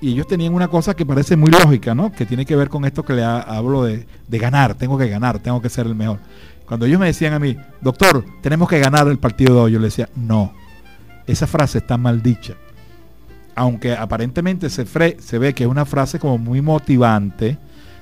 [0.00, 2.10] y ellos tenían una cosa que parece muy lógica, ¿no?
[2.12, 5.60] Que tiene que ver con esto que le hablo de, ganar, tengo que ganar, tengo
[5.60, 6.18] que ser el mejor.
[6.66, 9.78] Cuando ellos me decían a mí, doctor, tenemos que ganar el partido de hoy, yo
[9.78, 10.54] le decía, no,
[11.26, 12.54] esa frase está mal dicha
[13.58, 17.56] aunque aparentemente se ve que es una frase como muy motivante,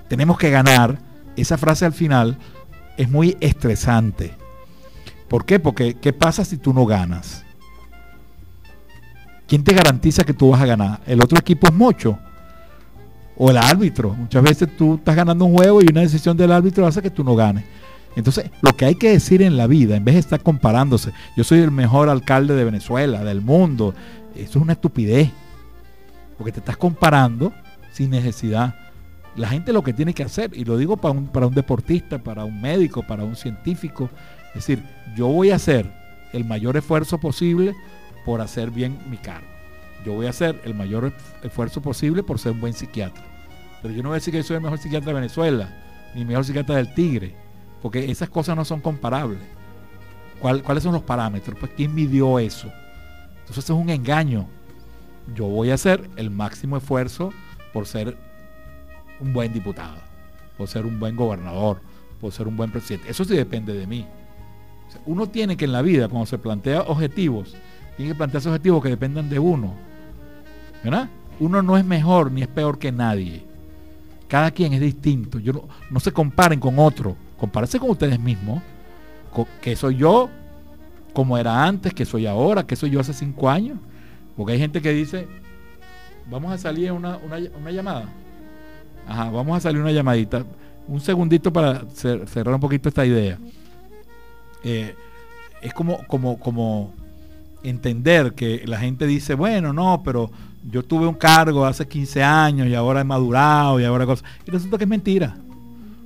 [0.09, 0.99] tenemos que ganar,
[1.37, 2.39] esa frase al final
[2.97, 4.44] es muy estresante.
[5.29, 5.59] ¿Por qué?
[5.59, 7.45] Porque ¿qué pasa si tú no ganas?
[9.47, 11.01] ¿Quién te garantiza que tú vas a ganar?
[11.07, 12.19] ¿El otro equipo es mucho?
[13.37, 14.15] ¿O el árbitro?
[14.15, 17.25] Muchas veces tú estás ganando un juego y una decisión del árbitro hace que tú
[17.25, 17.65] no ganes.
[18.17, 21.45] Entonces, lo que hay que decir en la vida, en vez de estar comparándose, yo
[21.45, 23.93] soy el mejor alcalde de Venezuela, del mundo,
[24.35, 25.31] eso es una estupidez
[26.37, 27.53] porque te estás comparando
[27.93, 28.75] sin necesidad.
[29.37, 32.19] La gente lo que tiene que hacer, y lo digo para un, para un deportista,
[32.19, 34.11] para un médico, para un científico,
[34.55, 34.83] es decir,
[35.17, 35.91] yo voy a hacer
[36.33, 37.75] el mayor esfuerzo posible
[38.25, 39.47] por hacer bien mi cargo.
[40.05, 43.25] Yo voy a hacer el mayor esfuerzo posible por ser un buen psiquiatra.
[43.83, 45.69] Pero yo no voy a decir que soy el mejor psiquiatra de Venezuela,
[46.15, 47.35] ni el mejor psiquiatra del Tigre,
[47.83, 49.41] porque esas cosas no son comparables.
[50.41, 51.59] ¿Cuáles son los parámetros?
[51.59, 52.71] Pues ¿quién midió eso?
[53.41, 54.47] Entonces es un engaño
[55.33, 57.33] yo voy a hacer el máximo esfuerzo
[57.73, 58.17] por ser
[59.21, 59.97] un buen diputado,
[60.59, 61.81] por ser un buen gobernador,
[62.21, 63.11] por ser un buen presidente.
[63.11, 64.07] Eso sí depende de mí.
[65.07, 67.55] Uno tiene que en la vida, cuando se plantea objetivos,
[67.97, 69.75] tiene que plantearse objetivos que dependan de uno.
[70.83, 71.09] ¿Verdad?
[71.41, 73.45] Uno no es mejor ni es peor que nadie.
[74.29, 75.39] Cada quien es distinto.
[75.39, 77.17] Yo no, se comparen con otro.
[77.39, 78.63] Compárense con ustedes mismos.
[79.61, 80.31] que soy yo
[81.13, 83.79] como era antes, que soy ahora, que soy yo hace cinco años.
[84.37, 85.29] Porque hay gente que dice,
[86.31, 88.09] vamos a salir una, una, llamada.
[89.07, 90.45] Ajá, vamos a salir una llamadita.
[90.89, 93.39] Un segundito para cerrar un poquito esta idea.
[94.65, 94.95] Eh,
[95.63, 96.93] es como, como, como
[97.63, 100.31] entender que la gente dice, bueno, no, pero
[100.71, 104.25] yo tuve un cargo hace 15 años y ahora he madurado y ahora cosas.
[104.47, 105.37] Y resulta que es mentira.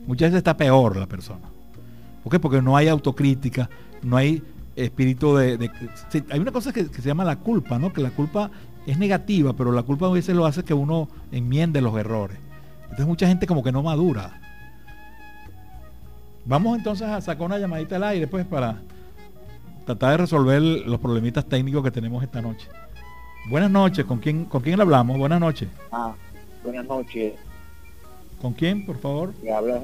[0.07, 1.49] Muchas veces está peor la persona.
[2.23, 2.41] ¿Por qué?
[2.41, 3.69] Porque no hay autocrítica,
[4.03, 4.43] no hay
[4.75, 5.71] espíritu de...
[6.31, 7.93] hay una cosa que, se llama la culpa, ¿no?
[7.93, 8.51] Que la culpa
[8.87, 12.39] es negativa, pero la culpa a veces lo hace que uno enmiende los errores.
[12.85, 14.41] Entonces mucha gente como que no madura.
[16.49, 18.81] Vamos entonces a sacar una llamadita al aire, pues, para,
[19.85, 22.67] tratar de resolver los problemitas técnicos que tenemos esta noche.
[23.51, 25.19] Buenas noches, ¿con quién, con quién hablamos?
[25.19, 25.69] Buenas noches.
[25.93, 26.15] Ah,
[26.65, 27.35] buenas noches.
[28.41, 29.35] ¿Con quién, por favor?
[29.43, 29.79] Te habla,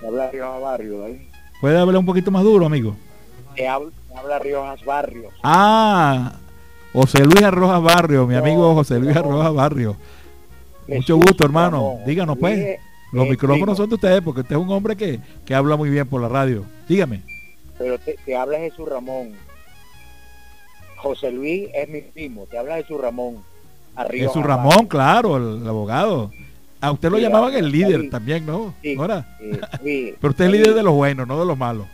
[0.00, 1.28] te habla Riojas Barrio, ¿eh?
[1.60, 2.96] ¿Puede hablar un poquito más duro, amigo?
[3.54, 5.32] Te habla, habla Riojas Barrios.
[5.44, 6.32] Ah,
[6.92, 9.20] José Luis Arrojas Barrio, mi No, amigo José Luis no.
[9.20, 9.96] Arrojas Barrio.
[10.88, 11.98] Mucho gusto, hermano.
[12.04, 12.80] Díganos, pues.
[13.12, 15.76] Los eh, micrófonos digo, son de ustedes porque usted es un hombre que, que habla
[15.76, 16.64] muy bien por la radio.
[16.88, 17.22] Dígame.
[17.78, 19.32] Pero te, te habla Jesús Ramón.
[20.96, 22.46] José Luis es mi primo.
[22.46, 23.42] Te habla Jesús Ramón.
[23.96, 24.46] a Riojas Jesús.
[24.46, 26.30] Ramón, claro, el, el abogado.
[26.80, 28.74] A usted lo Sí, llamaban el líder también, ¿no?
[28.82, 28.96] Sí.
[29.82, 31.86] Sí, Pero usted es líder de los buenos, no de los malos.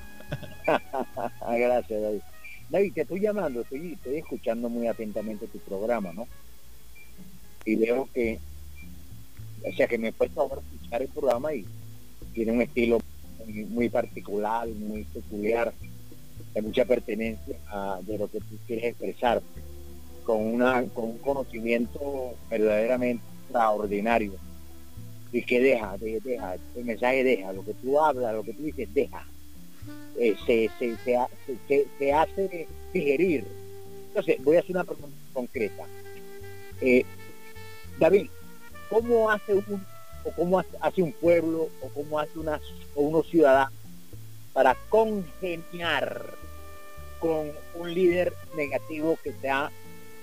[0.67, 2.21] Gracias, David.
[2.69, 6.27] David, te estoy llamando, estoy, estoy escuchando muy atentamente tu programa, ¿no?
[7.65, 8.39] Y veo que,
[9.65, 11.65] o sea, que me he puesto ahora a escuchar el programa y
[12.33, 12.99] tiene un estilo
[13.69, 15.73] muy, particular, muy peculiar,
[16.55, 19.43] de mucha pertenencia a, de lo que tú quieres expresar,
[20.25, 24.33] con, una, con un conocimiento verdaderamente extraordinario.
[25.33, 28.63] Y que deja, de- deja, el mensaje deja, lo que tú hablas, lo que tú
[28.63, 29.27] dices, deja
[30.19, 33.45] eh, se- se- se hace digerir.
[34.09, 35.87] Entonces, voy a hacer una pregunta concreta.
[36.81, 37.05] Eh,
[37.99, 38.29] David,
[38.89, 39.85] ¿cómo hace un,
[40.25, 42.61] o cómo hace, un pueblo, o cómo hace una,
[42.95, 43.73] o unos ciudadanos
[44.53, 46.35] para congeniar
[47.21, 49.71] con un líder negativo que sea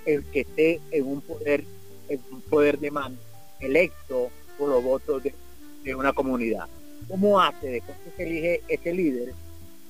[0.05, 1.64] el que esté en un poder,
[2.09, 3.22] en un poder de mando,
[3.59, 6.68] electo por los votos de, una comunidad?
[7.07, 9.34] ¿Cómo hace después que se elige ese líder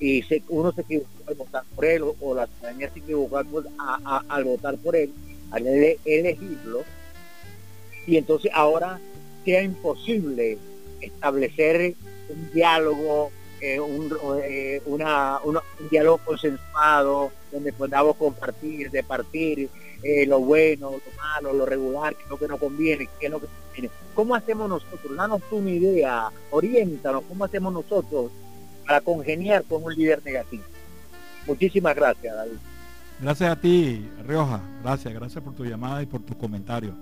[0.00, 4.44] y uno se equivocó al votar por él o, o la ciudadanía se equivocó al,
[4.44, 5.12] votar por él,
[5.52, 6.82] al ele- elegirlo,
[8.06, 9.00] y entonces ahora
[9.44, 10.58] sea imposible
[11.00, 11.94] establecer
[12.28, 13.30] un diálogo,
[13.60, 15.58] eh, un, eh, un
[15.90, 19.68] diálogo consensuado, donde podamos compartir, departir
[20.02, 23.32] eh, lo bueno, lo malo, lo regular, qué es lo que nos conviene, qué es
[23.32, 23.90] lo que nos conviene.
[24.14, 25.16] ¿Cómo hacemos nosotros?
[25.16, 28.30] Danos tú una idea, oriéntanos, ¿cómo hacemos nosotros
[28.86, 30.64] para congeniar con un líder negativo?
[31.46, 32.56] Muchísimas gracias, David.
[33.20, 34.60] Gracias a ti, Rioja.
[34.82, 36.94] Gracias, gracias por tu llamada y por tu comentario.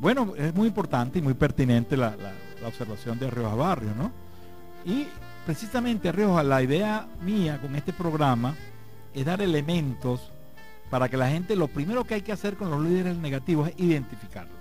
[0.00, 2.14] Bueno, es muy importante y muy pertinente la,
[2.66, 4.10] observación de Rioja Barrio, ¿no?
[4.86, 5.06] Y
[5.44, 8.54] precisamente, Rioja, la idea mía con este programa
[9.12, 10.30] es dar elementos
[10.90, 13.74] para que la gente, lo primero que hay que hacer con los líderes negativos es
[13.78, 14.56] identificarlos.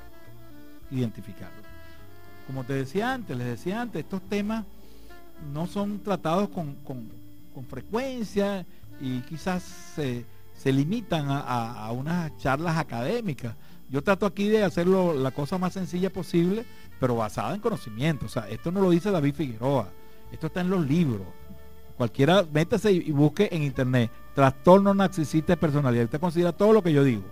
[0.91, 1.63] Identificarlos.
[2.45, 4.65] Como te decía antes, les decía antes, estos temas
[5.53, 7.23] no son tratados con, con-
[7.69, 8.65] frecuencia
[8.99, 9.63] y quizás
[9.95, 10.25] se,
[10.57, 13.55] se limitan a- a unas charlas académicas.
[13.93, 16.65] Yo trato aquí de hacerlo la cosa más sencilla posible,
[16.99, 18.25] pero basada en conocimiento.
[18.25, 19.87] O sea, esto no lo dice David Figueroa,
[20.31, 21.27] esto está en los libros.
[21.95, 26.05] Cualquiera, métase y busque en internet trastorno narcisista de personalidad.
[26.05, 27.25] Usted considera todo lo que yo digo.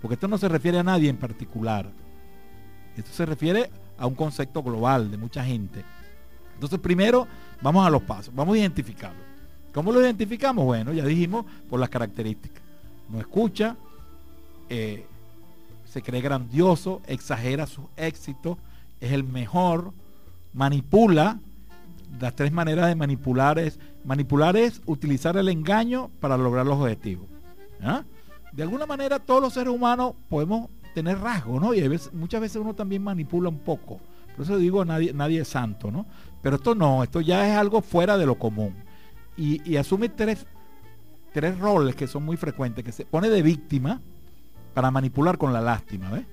[0.00, 1.88] Porque esto no se refiere a nadie en particular.
[2.96, 5.84] Esto se refiere a un concepto global de mucha gente.
[6.54, 7.28] Entonces, primero,
[7.62, 9.22] vamos a los pasos, vamos a identificarlo.
[9.72, 10.64] ¿Cómo lo identificamos?
[10.64, 12.64] Bueno, ya dijimos por las características.
[13.08, 13.76] No escucha,
[14.68, 15.06] eh,
[15.94, 18.58] se cree grandioso, exagera sus éxitos,
[19.00, 19.92] es el mejor,
[20.52, 21.38] manipula.
[22.20, 27.26] Las tres maneras de manipular es, manipular es utilizar el engaño para lograr los objetivos.
[27.80, 28.02] ¿ah?
[28.50, 31.72] De alguna manera todos los seres humanos podemos tener rasgos, ¿no?
[31.72, 34.00] Y muchas veces uno también manipula un poco.
[34.34, 36.06] Por eso digo, nadie, nadie es santo, ¿no?
[36.42, 38.74] Pero esto no, esto ya es algo fuera de lo común.
[39.36, 40.44] Y, y asume tres,
[41.32, 44.00] tres roles que son muy frecuentes, que se pone de víctima
[44.74, 46.26] para manipular con la lástima, ¿ves?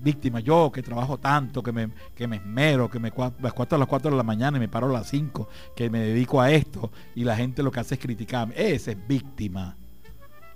[0.00, 3.86] Víctima, yo que trabajo tanto, que me, que me esmero, que me acuesto a las
[3.86, 6.90] 4 de la mañana y me paro a las 5, que me dedico a esto,
[7.14, 8.54] y la gente lo que hace es criticarme.
[8.56, 9.76] Ese es víctima.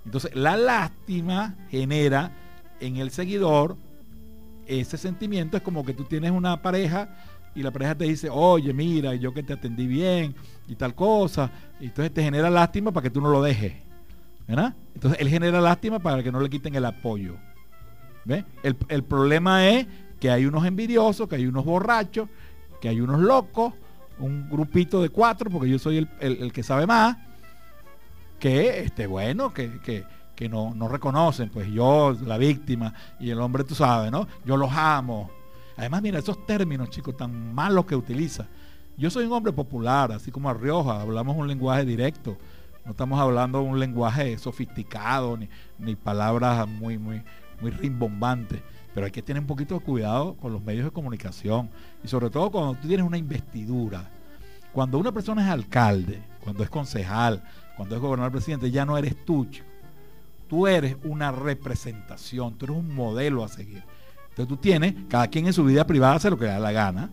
[0.03, 2.31] Entonces, la lástima genera
[2.79, 3.77] en el seguidor
[4.65, 5.57] ese sentimiento.
[5.57, 7.09] Es como que tú tienes una pareja
[7.55, 10.35] y la pareja te dice, oye, mira, yo que te atendí bien
[10.67, 11.49] y tal cosa.
[11.79, 13.86] Y entonces te genera lástima para que tú no lo dejes.
[14.47, 14.73] ¿Verdad?
[14.93, 17.35] Entonces él genera lástima para que no le quiten el apoyo.
[18.25, 18.45] ¿Ve?
[18.63, 19.87] El, el problema es
[20.19, 22.29] que hay unos envidiosos, que hay unos borrachos,
[22.81, 23.73] que hay unos locos,
[24.19, 27.17] un grupito de cuatro, porque yo soy el, el- que sabe más,
[28.39, 30.03] que, este, bueno, que, que,
[30.35, 34.27] que no, no reconocen, pues yo, la víctima, y el hombre, tú sabes, ¿no?
[34.45, 35.29] Yo los amo.
[35.75, 38.47] Además, mira, esos términos, chicos, tan malos que utiliza.
[38.97, 42.37] Yo soy un hombre popular, así como a Rioja, hablamos un lenguaje directo.
[42.87, 47.21] No estamos hablando un lenguaje sofisticado, ni, ni palabras muy, muy,
[47.59, 48.61] muy rimbombantes.
[48.93, 51.69] Pero hay que tener un poquito de cuidado con los medios de comunicación.
[52.01, 54.09] Y sobre todo cuando tú tienes una investidura.
[54.71, 57.43] Cuando una persona es alcalde, cuando es concejal,
[57.75, 59.45] cuando es gobernador presidente, ya no eres tú.
[60.47, 63.83] Tú eres una representación, tú eres un modelo a seguir.
[64.29, 66.71] Entonces tú tienes, cada quien en su vida privada hace lo que le da la
[66.71, 67.09] gana,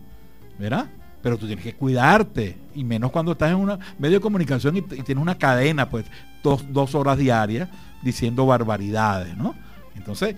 [0.57, 0.89] ¿verdad?
[1.25, 4.83] Pero tú tienes que cuidarte, y menos cuando estás en un medio de comunicación y,
[4.83, 6.05] tienes una cadena, pues,
[6.43, 7.67] dos, dos horas diarias
[8.03, 9.55] diciendo barbaridades, ¿no?
[9.95, 10.35] Entonces,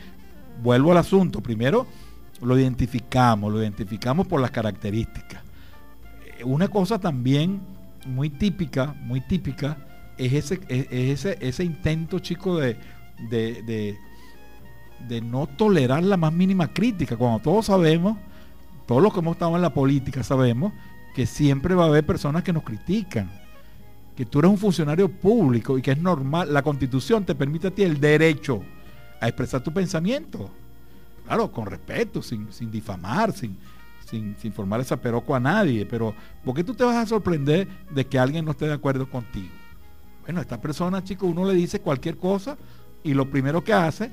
[0.64, 1.42] vuelvo al asunto.
[1.42, 1.88] Primero,
[2.42, 5.44] lo identificamos, lo identificamos por las características.
[6.40, 7.60] Eh, una cosa también
[8.06, 9.80] muy típica, muy típica,
[10.18, 12.78] es ese, ese, ese intento, chico, de,
[13.30, 13.98] de,
[15.10, 17.18] de, no tolerar la más mínima crítica.
[17.18, 18.18] Cuando todos sabemos,
[18.88, 20.74] todos los que hemos estado en la política sabemos
[21.14, 23.30] que siempre va a haber personas que nos critican.
[24.16, 26.52] Que tú eres un funcionario público y que es normal.
[26.54, 28.64] La constitución te permite a ti el derecho
[29.20, 30.50] a expresar tu pensamiento.
[31.26, 33.58] Claro, con respeto, sin, sin difamar, sin,
[34.10, 35.86] sin, sin formar esa peroco a nadie.
[35.86, 39.10] Pero, ¿por qué tú te vas a sorprender de que alguien no esté de acuerdo
[39.10, 39.54] contigo?
[40.24, 42.58] Bueno, esta persona, chico, uno le dice cualquier cosa
[43.04, 44.12] y lo primero que hace,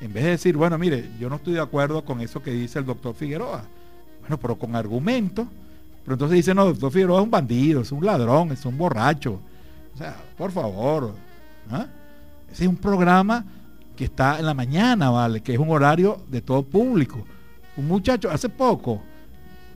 [0.00, 2.78] en vez de decir, bueno, mire, yo no estoy de acuerdo con eso que dice
[2.78, 3.64] el doctor Figueroa,
[4.30, 5.46] bueno, pero con argumentos,
[6.04, 9.40] pero entonces dice, no, doctor Figueroa es un bandido, es un ladrón, es un borracho.
[9.94, 11.14] O sea, por favor,
[11.70, 11.86] ¿ah?
[12.50, 13.44] ese es un programa
[13.96, 15.42] que está en la mañana, ¿vale?
[15.42, 17.24] Que es un horario de todo público.
[17.76, 19.02] Un muchacho, hace poco,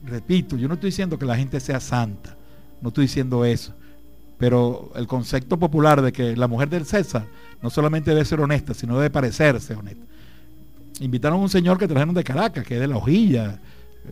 [0.05, 2.35] repito, yo no estoy diciendo que la gente sea santa,
[2.81, 3.73] no estoy diciendo eso
[4.37, 7.25] pero el concepto popular de que la mujer del César
[7.61, 10.03] no solamente debe ser honesta, sino debe parecerse honesta.
[10.99, 13.59] Invitaron a un señor que trajeron de Caracas, que es de la hojilla,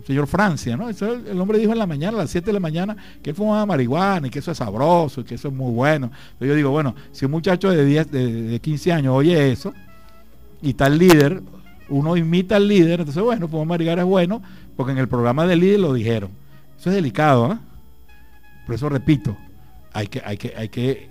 [0.05, 0.89] señor Francia, ¿no?
[0.89, 3.65] el hombre dijo en la mañana, a las 7 de la mañana, que él fumaba
[3.65, 6.07] marihuana y que eso es sabroso y que eso es muy bueno.
[6.07, 9.73] Entonces yo digo, bueno, si un muchacho de, 10, de, 15 años oye eso
[10.61, 11.41] y el líder,
[11.89, 14.41] uno imita al líder, entonces bueno, fumar marihuana es bueno,
[14.75, 16.31] porque en el programa del líder lo dijeron.
[16.79, 17.57] Eso es delicado, ¿eh?
[18.65, 19.37] Por eso repito,
[19.91, 21.09] hay que, hay que, hay que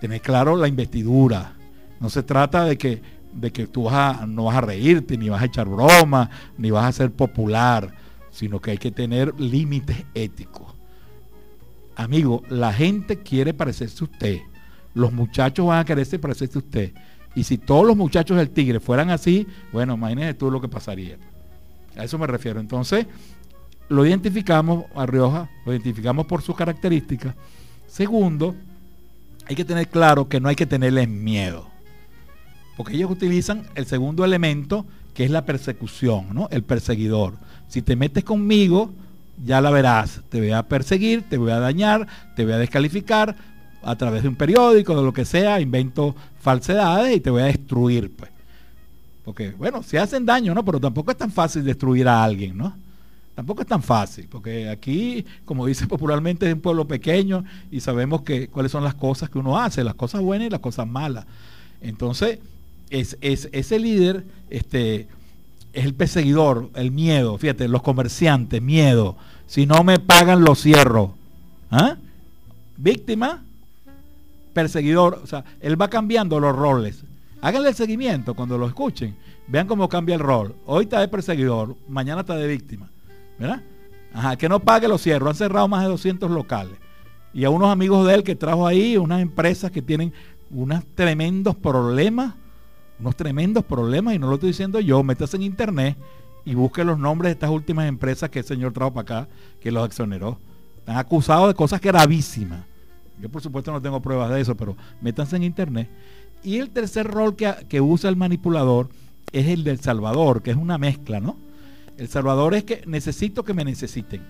[0.00, 1.52] tener claro la investidura.
[2.00, 3.00] No se trata de que,
[3.32, 6.86] de que tú vas no vas a reírte, ni vas a echar broma, ni vas
[6.86, 7.92] a ser popular,
[8.34, 10.74] sino que hay que tener límites éticos.
[11.96, 14.40] Amigo, la gente quiere parecerse a usted.
[14.92, 16.92] Los muchachos van a quererse parecerse a usted.
[17.36, 21.16] Y si todos los muchachos del Tigre fueran así, bueno, imagínese tú lo que pasaría.
[21.96, 22.58] A eso me refiero.
[22.58, 23.06] Entonces,
[23.88, 27.34] lo identificamos a Rioja, lo identificamos por sus características
[27.94, 28.56] Segundo,
[29.46, 31.68] hay que tener claro que no hay que tenerles miedo.
[32.76, 36.48] Porque ellos utilizan el segundo elemento, que es la persecución, ¿no?
[36.50, 37.34] El perseguidor.
[37.68, 38.92] Si te metes conmigo,
[39.44, 40.20] ya la verás.
[40.28, 42.06] Te voy a perseguir, te voy a dañar,
[42.36, 43.36] te voy a descalificar
[43.82, 47.46] a través de un periódico, de lo que sea, invento falsedades y te voy a
[47.46, 48.30] destruir, pues.
[49.24, 50.64] Porque, bueno, se hacen daño, ¿no?
[50.64, 52.76] Pero tampoco es tan fácil destruir a alguien, ¿no?
[53.34, 58.22] Tampoco es tan fácil, porque aquí, como dice popularmente, es un pueblo pequeño y sabemos
[58.22, 61.26] que cuáles son las cosas que uno hace, las cosas buenas y las cosas malas.
[61.80, 62.38] Entonces,
[62.90, 65.08] es, ese líder este,
[65.74, 67.36] es el perseguidor, el miedo.
[67.36, 69.16] Fíjate, los comerciantes, miedo.
[69.46, 71.14] Si no me pagan, lo cierro.
[71.70, 71.96] ¿Ah?
[72.76, 73.42] Víctima,
[74.52, 75.20] perseguidor.
[75.22, 77.04] O sea, él va cambiando los roles.
[77.42, 79.16] Háganle el seguimiento cuando lo escuchen.
[79.48, 80.54] Vean cómo cambia el rol.
[80.64, 82.88] Hoy está de perseguidor, mañana está de víctima.
[83.38, 83.60] ¿verdad?
[84.12, 85.30] Ajá, que no pague los cierros.
[85.30, 86.76] Han cerrado más de 200 locales.
[87.34, 90.12] Y a unos amigos de él que trajo ahí, unas empresas que tienen
[90.50, 92.34] unos tremendos problemas,
[93.00, 95.96] unos tremendos problemas, y no lo estoy diciendo yo, metas en internet
[96.44, 99.28] y busque los nombres de estas últimas empresas que el señor trajo para acá,
[99.60, 100.38] que los exoneró.
[100.78, 102.64] Están acusados de cosas gravísimas.
[103.20, 105.88] Yo por supuesto no tengo pruebas de eso, pero métanse en internet.
[106.42, 108.90] Y el tercer rol que, que usa el manipulador
[109.32, 111.36] es el del Salvador, que es una mezcla, ¿no?
[111.96, 114.22] El Salvador es que necesito que me necesiten.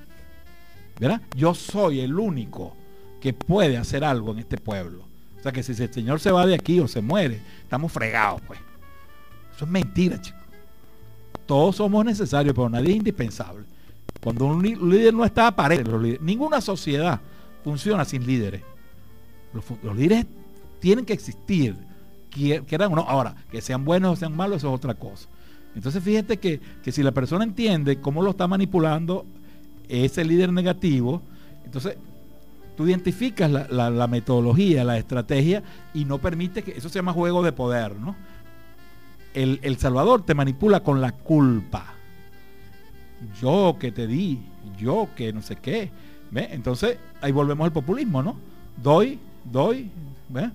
[1.00, 1.22] ¿Verdad?
[1.36, 2.76] Yo soy el único
[3.20, 5.06] que puede hacer algo en este pueblo.
[5.44, 8.40] O sea que si el Señor se va de aquí o se muere, estamos fregados,
[8.46, 8.58] pues.
[9.54, 10.40] Eso es mentira, chicos.
[11.44, 13.66] Todos somos necesarios, pero nadie es indispensable.
[14.22, 16.18] Cuando un líder no está, aparece los.
[16.22, 17.20] Ninguna sociedad
[17.62, 18.62] funciona sin líderes.
[19.52, 20.24] Los, líderes
[20.80, 21.76] tienen que existir,
[22.30, 23.02] quieran o no.
[23.02, 25.28] Ahora, que sean buenos o sean malos, eso es otra cosa.
[25.74, 29.26] Entonces fíjate que, si la persona entiende cómo lo está manipulando
[29.90, 31.20] ese líder negativo,
[31.66, 31.98] entonces
[32.76, 35.62] tú identificas la, metodología, la estrategia
[35.92, 38.16] y no permite que eso se llama juego de poder, ¿no?
[39.32, 41.94] El, Salvador te manipula con la culpa.
[43.40, 44.40] Yo que te di,
[44.78, 45.90] yo que no sé qué.
[46.30, 46.48] ¿Ve?
[46.52, 48.36] Entonces ahí volvemos al populismo, ¿no?
[48.80, 49.90] Doy, doy.
[50.28, 50.50] ¿ve?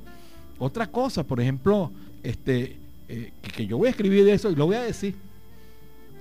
[0.59, 1.91] Otra cosa, por ejemplo,
[2.23, 2.77] este,
[3.09, 5.15] eh, que, yo voy a escribir de eso y lo voy a decir.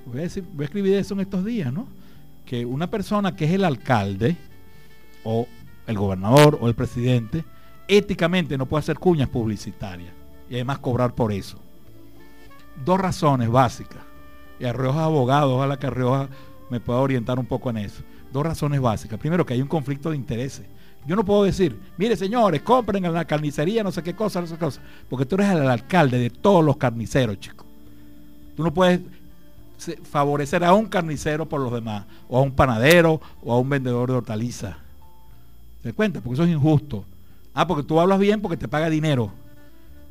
[0.07, 1.87] Voy a, decir, voy a escribir de eso en estos días, ¿no?
[2.45, 4.37] Que una persona que es el alcalde,
[5.23, 5.47] o
[5.89, 7.45] el gobernador, o el presidente,
[7.89, 10.13] éticamente no puede hacer cuñas publicitarias
[10.49, 11.59] y además cobrar por eso.
[12.85, 14.03] Dos razones básicas.
[14.61, 16.29] Y Arreoja abogado, ojalá que Arreoja
[16.71, 18.03] me pueda orientar un poco en eso.
[18.33, 19.19] Dos razones básicas.
[19.19, 20.67] Primero, que hay un conflicto de intereses.
[21.07, 24.47] Yo no puedo decir, mire señores, compren en la carnicería, no sé qué cosa, no
[24.47, 24.83] sé qué cosa.
[25.09, 27.67] Porque tú eres el alcalde de todos los carniceros, chicos.
[28.55, 29.01] Tú no puedes
[30.03, 34.11] favorecer a un carnicero por los demás, o a un panadero, o a un vendedor
[34.11, 34.77] de hortalizas.
[35.83, 36.21] ¿Se cuenta?
[36.21, 37.05] Porque eso es injusto.
[37.55, 39.33] Ah, porque tú hablas bien porque te paga dinero.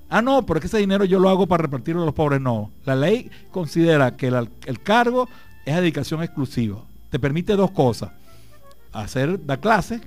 [0.10, 2.40] Ah, no, pero es que ese dinero yo lo hago para repartirlo a los pobres.
[2.40, 2.72] No.
[2.86, 5.28] La ley considera que el, cargo
[5.66, 6.84] es dedicación exclusiva.
[7.10, 8.12] Te permite dos cosas.
[8.94, 10.02] Hacer, dar clases,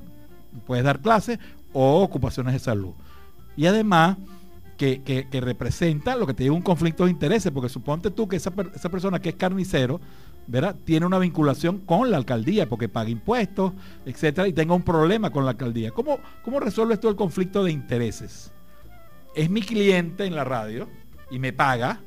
[0.67, 1.39] puedes dar clases,
[1.73, 2.93] o ocupaciones de salud.
[3.57, 4.17] Y además,
[4.77, 8.53] que, representa lo que te digo, un conflicto de intereses, porque suponte tú que esa,
[8.75, 10.01] esa persona que es carnicero,
[10.51, 10.75] ¿verdad?
[10.85, 13.73] Tiene una vinculación con la alcaldía porque paga impuestos,
[14.05, 15.93] etcétera, y tenga un problema con la alcaldía.
[15.93, 18.51] ¿Cómo, cómo resuelves tú el conflicto de intereses?
[19.35, 20.89] Es mi cliente en la radio
[21.31, 22.01] y me paga,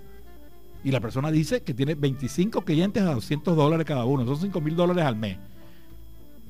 [0.84, 4.60] y la persona dice que tiene 25 clientes a 200 dólares cada uno, son 5
[4.60, 5.38] mil dólares al mes.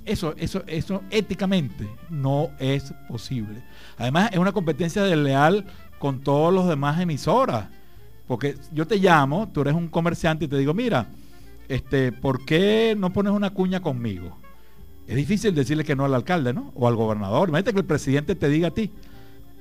[0.03, 3.63] Eso, eso, eso éticamente no es posible.
[3.97, 5.65] Además, es una competencia desleal
[5.99, 7.67] con todos los demás emisoras.
[8.27, 11.07] Porque yo te llamo, tú eres un comerciante y te digo, mira,
[11.73, 14.37] este, ¿por qué no pones una cuña conmigo?
[15.07, 16.71] Es difícil decirle que no al alcalde, ¿no?
[16.75, 17.49] O al gobernador.
[17.49, 18.91] Imagínate que el presidente te diga a ti,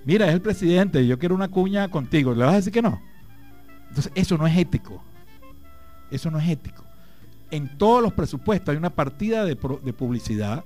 [0.05, 2.35] mira, es el presidente, yo quiero una cuña contigo.
[2.35, 3.01] ¿Le vas a decir que no?
[3.89, 5.03] Entonces, eso no es ético.
[6.11, 6.85] Eso no es ético.
[7.51, 10.65] En todos los presupuestos hay una partida de, de publicidad.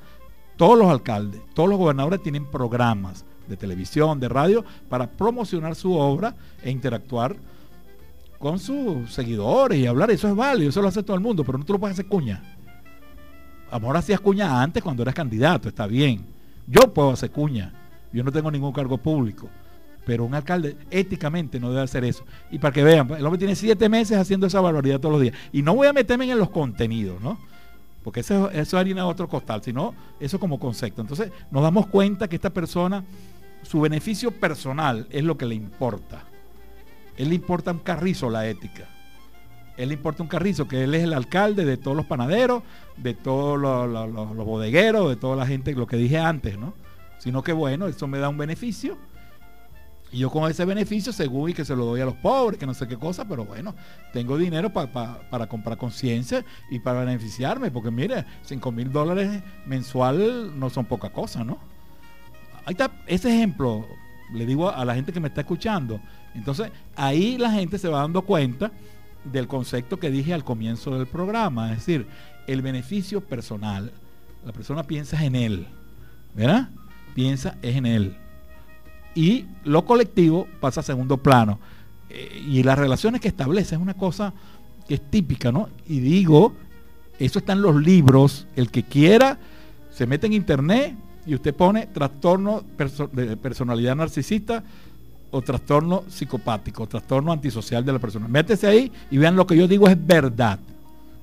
[0.56, 5.94] Todos los alcaldes, todos los gobernadores tienen programas de televisión, de radio, para promocionar su
[5.94, 7.36] obra e interactuar
[8.38, 11.58] con sus seguidores y hablar, eso es válido, eso lo hace todo el mundo, pero
[11.58, 12.42] no tú lo puedes hacer cuña.
[13.70, 16.24] A lo mejor hacías cuña antes cuando eras candidato, está bien.
[16.66, 17.72] Yo puedo hacer cuña,
[18.12, 19.48] yo no tengo ningún cargo público,
[20.04, 22.24] pero un alcalde éticamente no debe hacer eso.
[22.50, 25.34] Y para que vean, el hombre tiene siete meses haciendo esa barbaridad todos los días.
[25.52, 27.38] Y no voy a meterme en los contenidos, ¿no?
[28.04, 31.00] Porque eso, eso es harina de otro costal, sino eso como concepto.
[31.00, 33.04] Entonces nos damos cuenta que esta persona,
[33.62, 36.24] su beneficio personal es lo que le importa
[37.16, 38.88] él le importa un carrizo la ética.
[39.76, 42.62] Él le importa un carrizo, que él es el alcalde de todos los panaderos,
[42.96, 46.72] de todos los, bodegueros, de toda la gente, lo que dije antes, ¿no?
[47.18, 48.96] Sino que bueno, eso me da un beneficio.
[50.12, 52.66] Y yo con ese beneficio, según y que se lo doy a los pobres, que
[52.66, 53.74] no sé qué cosa, pero bueno,
[54.12, 60.70] tengo dinero para comprar conciencia y para beneficiarme, porque mire, 5 mil dólares mensual no
[60.70, 61.58] son poca cosa, ¿no?
[62.64, 63.86] Ahí está ese ejemplo,
[64.32, 66.00] le digo a la gente que me está escuchando.
[66.36, 68.70] Entonces, ahí la gente se va dando cuenta
[69.24, 72.06] del concepto que dije al comienzo del programa, es decir,
[72.46, 73.92] el beneficio personal.
[74.44, 75.66] La persona piensa en él,
[76.34, 76.70] ¿verdad?
[77.14, 78.16] Piensa es en él.
[79.14, 81.58] Y lo colectivo pasa a segundo plano.
[82.10, 84.32] Eh, y las relaciones que establece es una cosa
[84.86, 85.68] que es típica, ¿no?
[85.88, 86.54] Y digo,
[87.18, 89.38] eso está en los libros, el que quiera
[89.90, 92.62] se mete en internet y usted pone trastorno
[93.12, 94.62] de personalidad narcisista
[95.30, 98.28] o trastorno psicopático, trastorno antisocial de la persona.
[98.28, 100.58] Métese ahí y vean lo que yo digo es verdad.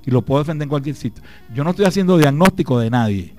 [0.06, 1.24] Y lo puedo defender en cualquier sitio.
[1.54, 3.36] Yo no estoy haciendo diagnóstico de nadie,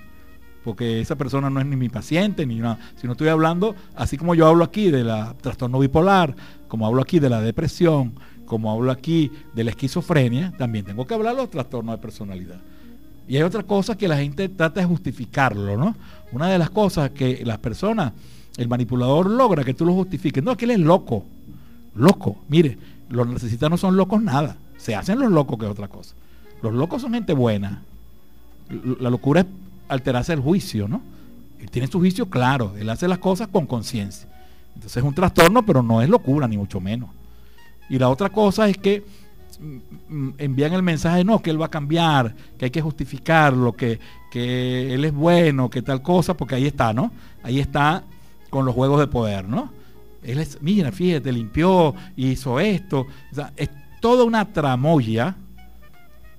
[0.65, 4.35] porque esa persona no es ni mi paciente ni nada, sino estoy hablando, así como
[4.35, 6.35] yo hablo aquí de la trastorno bipolar,
[6.69, 8.15] como hablo aquí de la depresión,
[8.47, 12.61] como hablo aquí de la esquizofrenia, también tengo que hablar de los trastornos de personalidad.
[13.27, 15.97] Y hay otra cosa que la gente trata de justificarlo, ¿no?
[16.33, 18.13] Una de las cosas que las personas,
[18.57, 20.43] el manipulador logra que tú lo justifiques.
[20.43, 21.25] No, que él es loco.
[21.95, 22.37] Loco.
[22.49, 22.79] Mire,
[23.09, 24.57] los narcisistas no son locos nada.
[24.77, 26.15] Se hacen los locos que es otra cosa.
[26.63, 27.83] Los locos son gente buena.
[29.01, 29.47] La locura es
[29.89, 31.03] alterarse el juicio, ¿no?
[31.61, 32.75] Él tiene su juicio claro.
[32.79, 34.29] Él hace las cosas con conciencia.
[34.75, 37.11] Entonces es un trastorno, pero no es locura, ni mucho menos.
[37.89, 39.05] Y la otra cosa es que
[39.59, 43.99] Mm, envían el mensaje, no, que él va a cambiar, que hay que justificarlo, que,
[44.31, 47.13] que él es bueno, que tal cosa, porque ahí está, ¿no?
[47.43, 48.05] Ahí está
[48.55, 49.73] con los juegos de poder, ¿no?
[50.23, 53.05] Él es, mira, fíjate, limpió, hizo esto.
[53.57, 53.69] es
[54.01, 55.35] toda una tramoya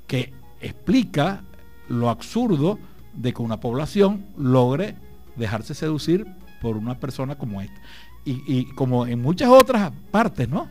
[0.07, 1.41] que explica
[1.89, 2.79] lo absurdo
[3.13, 4.95] de que una población logre
[5.35, 6.25] dejarse seducir
[6.61, 7.75] por una persona como esta.
[8.23, 10.69] Y como en muchas otras partes, ¿no?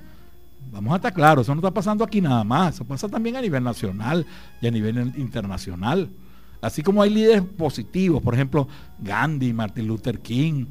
[0.72, 3.42] Vamos a estar claros, eso no está pasando aquí nada más, eso pasa también a
[3.42, 4.24] nivel nacional
[4.62, 6.08] y a nivel internacional.
[6.62, 8.66] Así como hay líderes positivos, por ejemplo,
[8.98, 10.64] Gandhi, Martin Luther King,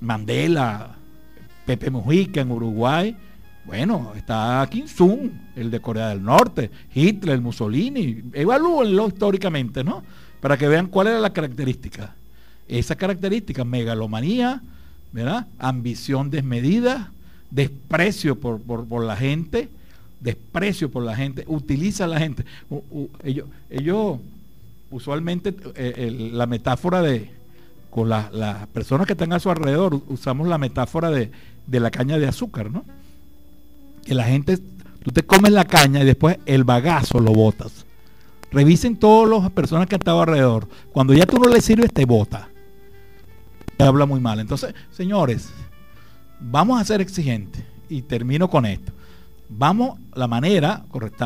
[0.00, 0.96] Mandela,
[1.66, 3.16] Pepe Mujica en Uruguay.
[3.64, 8.22] Bueno, está Kim Jong, el de Corea del Norte, Hitler, Mussolini.
[8.32, 10.02] Evalúenlo históricamente, ¿no?
[10.40, 12.14] Para que vean cuál era la característica.
[12.66, 14.62] Esa característica, megalomanía,
[15.12, 15.46] ¿verdad?
[15.58, 17.12] Ambición desmedida,
[17.50, 19.68] desprecio por, la gente,
[20.20, 22.44] desprecio por la gente, utiliza a la gente.
[23.22, 24.18] ellos, ellos
[24.90, 27.30] usualmente eh, la metáfora de,
[27.90, 31.30] con las personas que están a su alrededor, usamos la metáfora de,
[31.66, 32.84] de, la caña de azúcar, ¿no?
[34.04, 34.58] Que la gente,
[35.02, 37.84] tú te comes la caña y después el bagazo lo botas.
[38.52, 40.68] Revisen todas las personas que han estado alrededor.
[40.92, 42.48] Cuando ya tú no le sirves, te bota.
[43.76, 44.40] Te habla muy mal.
[44.40, 45.50] Entonces, señores,
[46.40, 47.64] vamos a ser exigentes.
[47.88, 48.92] Y termino con esto.
[49.48, 50.84] Vamos, la manera,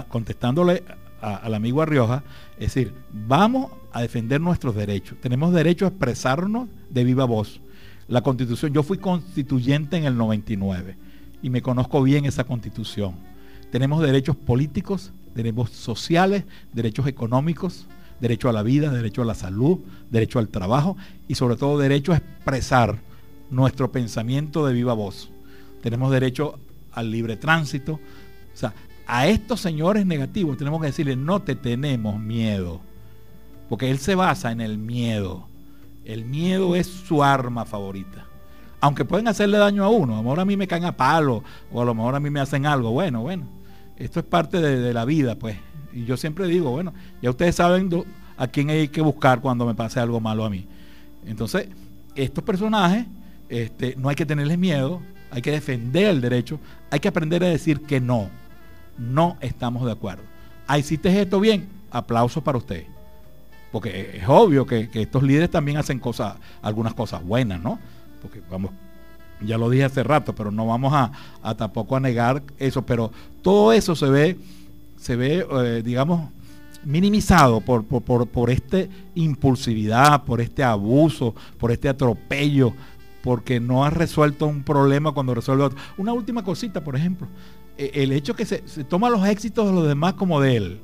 [0.08, 0.82] contestándole
[1.20, 2.22] al amigo Arrioja,
[2.54, 5.16] es decir, vamos a defender nuestros derechos.
[5.20, 7.60] Tenemos derecho a expresarnos de viva voz.
[8.08, 10.96] La constitución, yo fui constituyente en el 99
[11.42, 13.14] y me conozco bien esa constitución.
[13.70, 17.86] Tenemos derechos políticos, derechos sociales, derechos económicos,
[18.20, 19.78] derecho a la vida, derecho a la salud,
[20.10, 20.96] derecho al trabajo
[21.28, 22.98] y sobre todo derecho a expresar
[23.48, 25.30] nuestro pensamiento de viva voz.
[25.82, 26.58] Tenemos derecho
[26.90, 27.94] al libre tránsito.
[27.94, 28.74] O sea,
[29.06, 32.80] a estos señores negativos tenemos que decirles, no te tenemos miedo.
[33.74, 35.48] Porque él se basa en el miedo.
[36.04, 38.24] El miedo es su arma favorita.
[38.80, 40.14] Aunque pueden hacerle daño a uno.
[40.14, 42.30] A lo mejor a mí me caen a palo o a lo mejor a mí
[42.30, 42.92] me hacen algo.
[42.92, 43.48] Bueno, bueno
[43.96, 45.56] esto es parte de, la vida, pues.
[45.92, 47.90] Y yo siempre digo, bueno, ya ustedes saben
[48.36, 50.68] a quién hay que buscar cuando me pase algo malo a mí.
[51.26, 51.66] Entonces,
[52.14, 53.06] estos personajes,
[53.48, 55.02] este, no hay que tenerles miedo,
[55.32, 56.60] hay que defender el derecho,
[56.92, 58.30] hay que aprender a decir que no,
[58.98, 60.22] no estamos de acuerdo.
[60.68, 62.93] Ahí hiciste esto bien, aplausos para usted.
[63.74, 67.80] Porque es obvio que, que estos líderes también hacen cosas, algunas cosas buenas, ¿no?
[68.22, 68.70] Porque vamos,
[69.40, 71.10] ya lo dije hace rato, pero no vamos a,
[71.56, 73.10] tampoco a negar eso, pero
[73.42, 74.38] todo eso se ve,
[74.96, 76.30] se ve, eh, digamos,
[76.84, 78.78] minimizado por, por, por, esta
[79.16, 82.74] impulsividad, por este abuso, por este atropello,
[83.24, 85.78] porque no ha resuelto un problema cuando resuelve otro.
[85.98, 87.26] Una última cosita, por ejemplo,
[87.76, 90.80] e, el hecho que se, se toma los éxitos de los demás como de él,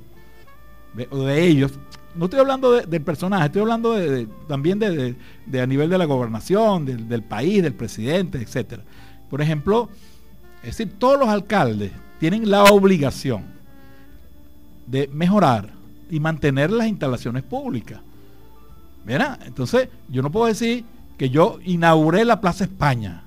[0.97, 1.70] de ellos,
[2.14, 3.96] no estoy hablando del personaje, estoy hablando
[4.48, 5.16] también de,
[5.61, 8.82] a nivel de la gobernación, del, país, del presidente, etcétera.
[9.28, 9.88] Por ejemplo,
[10.62, 13.44] es decir, todos los alcaldes tienen la obligación
[14.86, 15.70] de mejorar
[16.11, 18.00] y mantener las instalaciones públicas.
[19.04, 19.40] ¿Verdad?
[19.46, 20.84] Entonces, yo no puedo decir
[21.16, 23.22] que yo inauguré la Plaza España.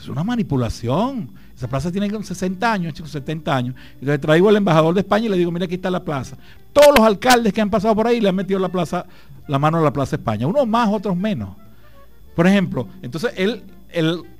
[0.00, 1.30] Es una manipulación.
[1.56, 3.74] Esa plaza tiene 60 años, chicos, 70 años.
[3.94, 6.36] Entonces traigo al embajador de España y le digo, mira, aquí está la plaza.
[6.72, 9.06] Todos los alcaldes que han pasado por ahí le han metido la plaza,
[9.46, 10.46] la mano a la Plaza España.
[10.46, 11.56] Unos más, otros menos.
[12.34, 13.62] Por ejemplo, entonces él,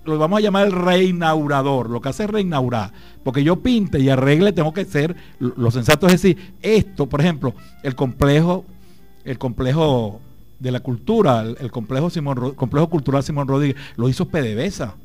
[0.05, 1.89] lo vamos a llamar el reinaurador.
[1.89, 2.93] Lo que hace es reinaurar.
[3.23, 7.55] Porque yo pinte y arregle, tengo que ser, lo sensato es decir, esto, por ejemplo,
[7.85, 8.65] el complejo,
[9.25, 10.21] el complejo
[10.59, 12.11] de la cultura, el, complejo,
[12.57, 14.97] complejo cultural Simón Rodríguez, lo hizo PDVSA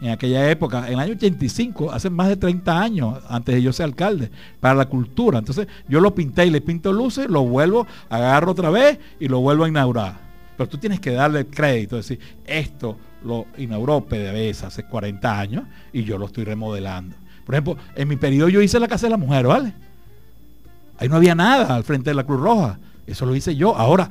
[0.00, 3.72] en aquella época, en el año 85, hace más de 30 años, antes de yo
[3.72, 4.30] ser alcalde,
[4.60, 5.38] para la cultura.
[5.38, 9.40] Entonces yo lo pinté y le pinto luces, lo vuelvo, agarro otra vez y lo
[9.40, 10.28] vuelvo a inaugurar.
[10.56, 16.04] Pero tú tienes que darle crédito, decir, esto lo inauguró PDVSA hace 40 años y
[16.04, 17.16] yo lo estoy remodelando.
[17.44, 19.72] Por ejemplo, en mi periodo yo hice la Casa de la Mujer, ¿vale?
[20.98, 22.78] Ahí no había nada al frente de la Cruz Roja.
[23.06, 23.74] Eso lo hice yo.
[23.74, 24.08] Ahora,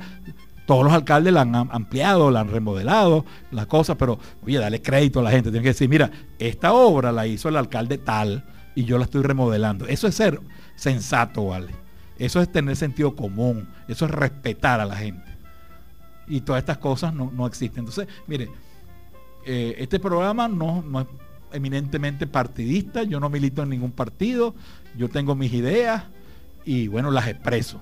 [0.68, 5.20] todos los alcaldes la han ampliado, la han remodelado, las cosas, pero oye, dale crédito
[5.20, 5.50] a la gente.
[5.50, 8.44] Tiene que decir, mira, esta obra la hizo el alcalde tal
[8.74, 9.86] y yo la estoy remodelando.
[9.86, 10.38] Eso es ser
[10.76, 11.68] sensato, ¿vale?
[12.18, 15.24] Eso es tener sentido común, eso es respetar a la gente.
[16.26, 17.78] Y todas estas cosas no, existen.
[17.78, 18.50] Entonces, mire,
[19.46, 21.06] eh, este programa no, no es
[21.50, 24.54] eminentemente partidista, yo no milito en ningún partido,
[24.98, 26.02] yo tengo mis ideas
[26.66, 27.80] y bueno, las expreso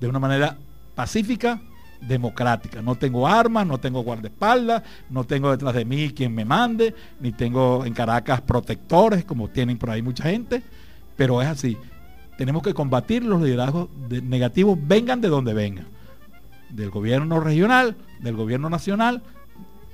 [0.00, 0.56] de una manera
[0.94, 1.60] pacífica,
[2.00, 2.82] democrática.
[2.82, 7.32] No tengo armas, no tengo guardaespaldas, no tengo detrás de mí quien me mande, ni
[7.32, 10.62] tengo en Caracas protectores, como tienen por ahí mucha gente,
[11.16, 11.76] pero es así.
[12.38, 15.86] Tenemos que combatir los liderazgos negativos, vengan de donde vengan.
[16.70, 19.22] Del gobierno regional, del gobierno nacional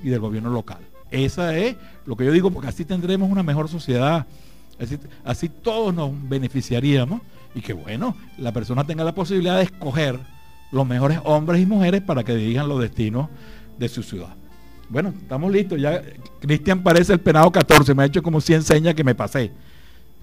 [0.02, 0.78] y del gobierno local.
[1.11, 4.26] Esa es lo que yo digo, porque así tendremos una mejor sociedad.
[4.78, 7.22] Así, así todos nos beneficiaríamos
[7.54, 10.20] y que bueno, la persona tenga la posibilidad de escoger
[10.72, 13.28] los mejores hombres y mujeres para que dirijan los destinos
[13.78, 14.34] de su ciudad.
[14.88, 15.80] Bueno, estamos listos.
[15.80, 16.02] Ya
[16.40, 19.52] Cristian parece el penado 14, me ha hecho como 100 señas que me pasé.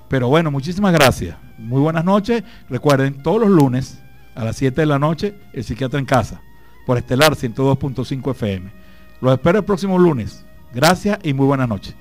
[0.07, 1.37] Pero bueno, muchísimas gracias.
[1.57, 2.43] Muy buenas noches.
[2.69, 3.99] Recuerden, todos los lunes
[4.35, 6.41] a las 7 de la noche, el psiquiatra en casa,
[6.85, 8.71] por Estelar 102.5 FM.
[9.21, 10.45] Los espero el próximo lunes.
[10.73, 11.95] Gracias y muy buenas noches.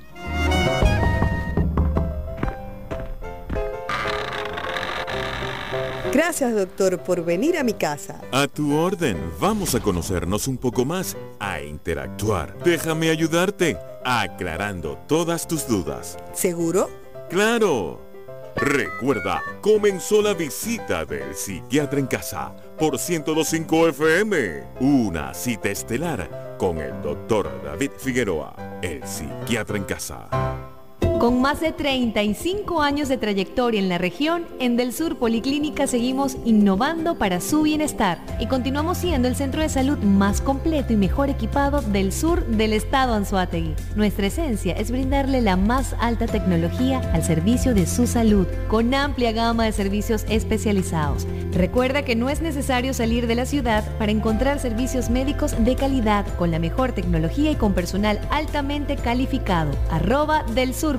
[6.13, 8.21] Gracias, doctor, por venir a mi casa.
[8.33, 12.59] A tu orden, vamos a conocernos un poco más, a interactuar.
[12.63, 16.19] Déjame ayudarte, aclarando todas tus dudas.
[16.35, 16.91] ¿Seguro?
[17.31, 17.99] ¡Claro!
[18.57, 24.65] Recuerda, comenzó la visita del psiquiatra en casa por 1025 FM.
[24.81, 30.62] Una cita estelar con el doctor David Figueroa, el psiquiatra en casa.
[31.23, 36.37] Con más de 35 años de trayectoria en la región, en Del Sur Policlínica seguimos
[36.45, 41.31] innovando para su bienestar y continuamos siendo el centro de salud más completo y mejor
[41.31, 43.77] equipado del sur del estado Anzuategui.
[43.95, 49.31] Nuestra esencia es brindarle la más alta tecnología al servicio de su salud, con amplia
[49.31, 51.29] gama de servicios especializados.
[51.53, 56.27] Recuerda que no es necesario salir de la ciudad para encontrar servicios médicos de calidad,
[56.39, 59.70] con la mejor tecnología y con personal altamente calificado.
[59.91, 60.99] Arroba del Sur.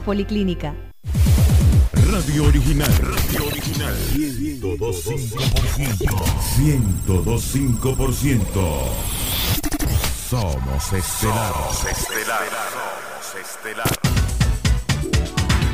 [2.11, 2.87] Radio Original.
[3.01, 3.95] Radio Original.
[4.13, 6.05] 102.5%.
[6.55, 8.45] 102.5%.
[10.29, 11.53] Somos estelar.
[11.53, 12.45] Somos estelar.
[12.69, 13.89] Somos estelar.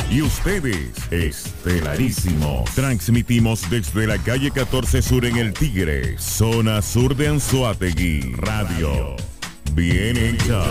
[0.09, 2.63] Y ustedes, Estelarísimo.
[2.75, 8.35] Transmitimos desde la calle 14 Sur en El Tigre, zona sur de Anzuategui.
[8.37, 9.17] Radio.
[9.73, 10.63] Bien hecha.